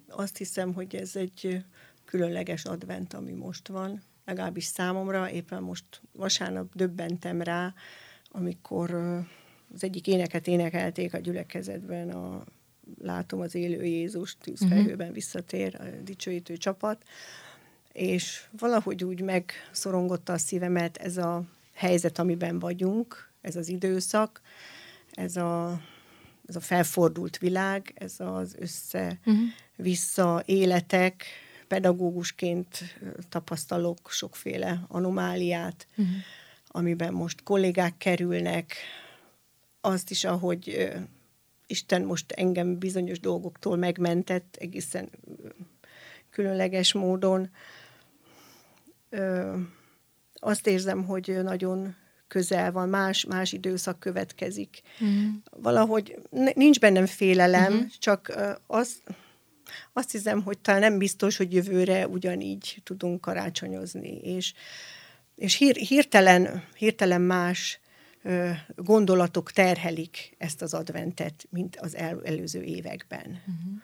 [0.08, 1.64] Azt hiszem, hogy ez egy
[2.04, 5.30] különleges advent, ami most van, legalábbis számomra.
[5.30, 7.74] Éppen most vasárnap döbbentem rá,
[8.28, 8.94] amikor
[9.74, 12.44] az egyik éneket énekelték a gyülekezetben, a
[13.00, 15.14] Látom az élő Jézus tűzfelhőben uh-huh.
[15.14, 17.04] visszatér a dicsőítő csapat,
[17.92, 24.40] és valahogy úgy megszorongotta a szívemet ez a helyzet, amiben vagyunk, ez az időszak,
[25.12, 25.80] ez a,
[26.46, 30.42] ez a felfordult világ, ez az össze-vissza uh-huh.
[30.44, 31.24] életek,
[31.68, 32.98] pedagógusként
[33.28, 36.14] tapasztalok sokféle anomáliát, uh-huh.
[36.66, 38.74] amiben most kollégák kerülnek,
[39.80, 40.92] azt is, ahogy
[41.66, 45.10] Isten most engem bizonyos dolgoktól megmentett egészen
[46.30, 47.50] különleges módon.
[50.34, 51.94] Azt érzem, hogy nagyon
[52.32, 54.82] közel van, más, más időszak következik.
[55.00, 55.16] Uh-huh.
[55.50, 56.18] Valahogy
[56.54, 57.90] nincs bennem félelem, uh-huh.
[57.98, 58.32] csak
[58.66, 59.02] az,
[59.92, 64.52] azt hiszem, hogy talán nem biztos, hogy jövőre ugyanígy tudunk karácsonyozni, és,
[65.36, 67.80] és hír, hirtelen, hirtelen más
[68.76, 73.26] gondolatok terhelik ezt az adventet, mint az el, előző években.
[73.26, 73.82] Uh-huh.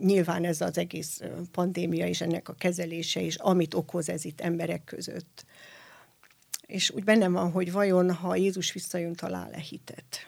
[0.00, 1.20] Nyilván ez az egész
[1.52, 5.44] pandémia és ennek a kezelése is, amit okoz ez itt emberek között
[6.70, 10.26] és úgy bennem van, hogy vajon, ha Jézus visszajön, talál-e hitet.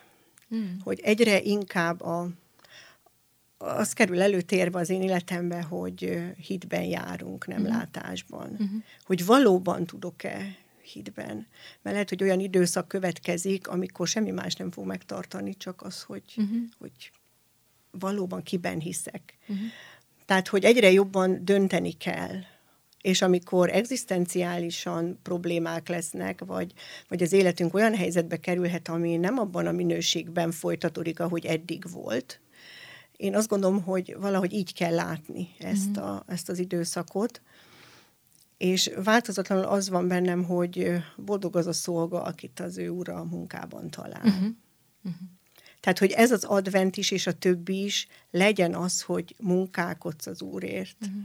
[0.55, 0.79] Mm.
[0.83, 2.29] Hogy egyre inkább a,
[3.59, 7.67] az kerül előtérbe az én életembe, hogy hitben járunk, nem mm.
[7.67, 8.51] látásban.
[8.51, 8.79] Mm-hmm.
[9.05, 11.47] Hogy valóban tudok-e hitben.
[11.83, 16.23] Mert lehet, hogy olyan időszak következik, amikor semmi más nem fog megtartani, csak az, hogy,
[16.41, 16.63] mm-hmm.
[16.79, 17.11] hogy
[17.91, 19.39] valóban kiben hiszek.
[19.53, 19.67] Mm-hmm.
[20.25, 22.37] Tehát, hogy egyre jobban dönteni kell,
[23.03, 26.73] és amikor egzisztenciálisan problémák lesznek, vagy,
[27.09, 32.41] vagy az életünk olyan helyzetbe kerülhet, ami nem abban a minőségben folytatódik, ahogy eddig volt,
[33.23, 36.05] én azt gondolom, hogy valahogy így kell látni ezt, mhm.
[36.05, 37.41] a, ezt az időszakot,
[38.57, 43.25] és változatlanul az van bennem, hogy boldog az a szolga, akit az ő ura a
[43.25, 44.23] munkában talál.
[44.25, 44.49] Uh-huh.
[45.05, 45.29] Uh-huh.
[45.81, 50.43] Tehát, hogy ez az advent is, és a többi is legyen az, hogy munkálkodsz az
[50.43, 50.97] Úrért.
[51.01, 51.23] Uh-huh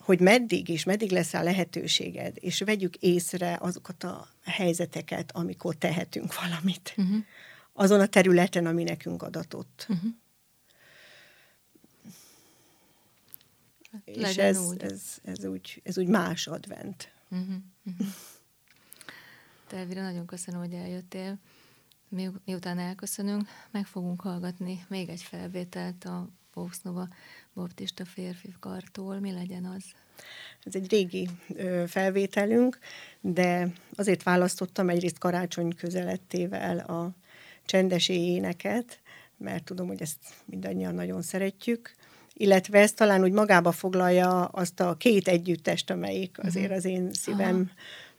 [0.00, 6.40] hogy meddig és meddig lesz a lehetőséged, és vegyük észre azokat a helyzeteket, amikor tehetünk
[6.40, 6.94] valamit.
[6.96, 7.24] Uh-huh.
[7.72, 9.86] Azon a területen, ami nekünk adatott.
[9.88, 10.10] Uh-huh.
[14.04, 14.82] És ez, úgy.
[14.82, 17.12] Ez, ez, úgy, ez úgy más advent.
[17.28, 17.56] Uh-huh.
[17.84, 18.06] Uh-huh.
[19.66, 21.38] Te Elvira, nagyon köszönöm, hogy eljöttél.
[22.08, 26.28] Mi, miután elköszönünk, meg fogunk hallgatni még egy felvételt a
[26.82, 27.08] Nova
[27.54, 29.20] baptista férfi kartól.
[29.20, 29.82] Mi legyen az?
[30.64, 32.78] Ez egy régi ö, felvételünk,
[33.20, 37.10] de azért választottam egyrészt karácsony közelettével a
[37.64, 39.00] csendes éneket,
[39.36, 41.94] mert tudom, hogy ezt mindannyian nagyon szeretjük,
[42.34, 46.76] illetve ez talán úgy magába foglalja azt a két együttest, amelyik azért mhm.
[46.76, 47.70] az én szívem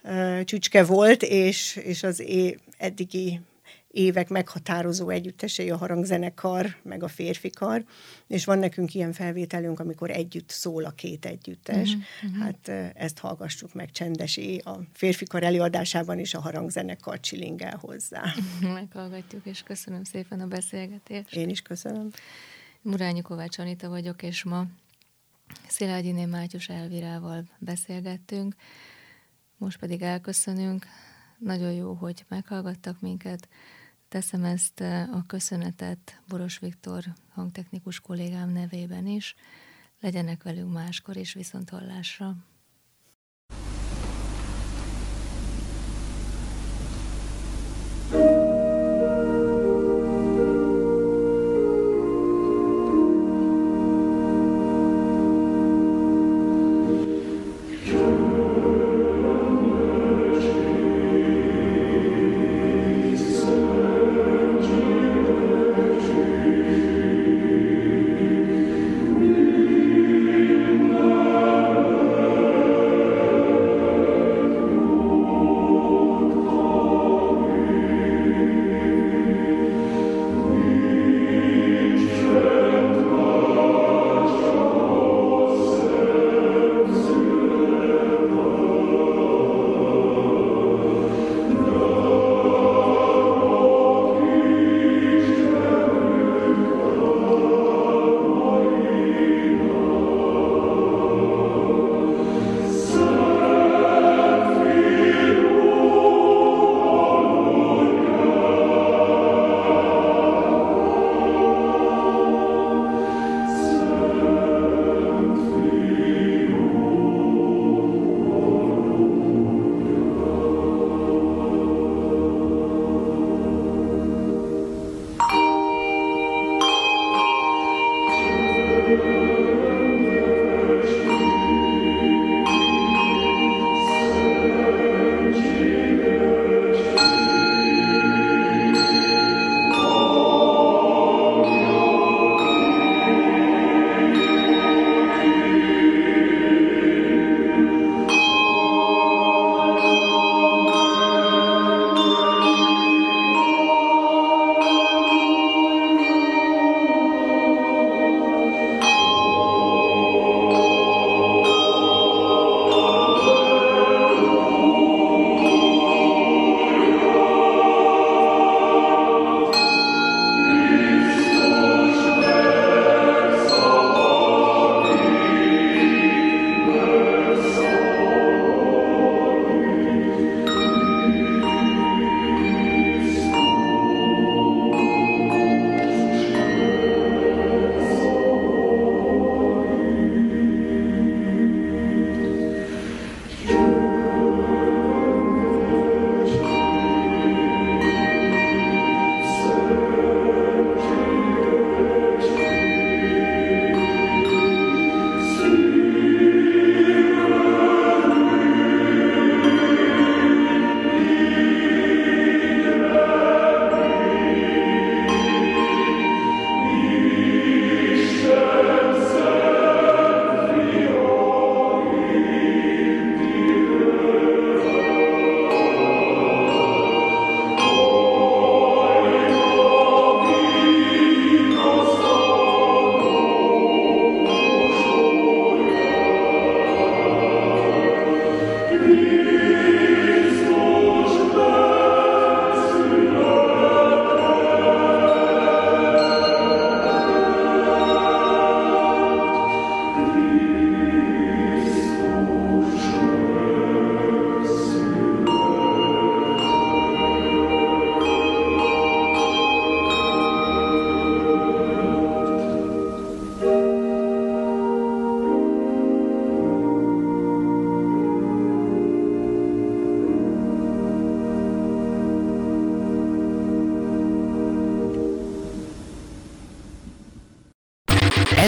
[0.03, 0.43] Aha.
[0.43, 3.39] csücske volt, és, és az é, eddigi
[3.91, 7.83] évek meghatározó együttesei a harangzenekar, meg a férfikar,
[8.27, 11.93] és van nekünk ilyen felvételünk, amikor együtt szól a két együttes.
[11.93, 18.23] Uh-huh, Hát ezt hallgassuk meg csendesi a férfikar előadásában is a harangzenekar csilingel hozzá.
[18.73, 21.35] Meghallgatjuk, és köszönöm szépen a beszélgetést.
[21.35, 22.09] Én is köszönöm.
[22.81, 24.65] Murányi Kovács Anita vagyok, és ma
[25.67, 28.55] Szilágyiné Mátyus Elvirával beszélgettünk.
[29.57, 30.85] Most pedig elköszönünk.
[31.37, 33.47] Nagyon jó, hogy meghallgattak minket.
[34.11, 34.79] Teszem ezt
[35.11, 37.03] a köszönetet Boros Viktor
[37.33, 39.35] hangtechnikus kollégám nevében is.
[39.99, 42.35] Legyenek velünk máskor is viszont hallásra.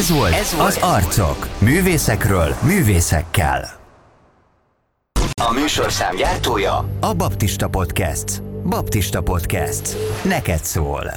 [0.03, 1.47] Ez volt, Ez volt az Arcok.
[1.59, 3.71] Művészekről, művészekkel.
[5.41, 8.41] A műsorszám gyártója a Baptista Podcast.
[8.63, 9.97] Baptista Podcast.
[10.23, 11.11] Neked szól.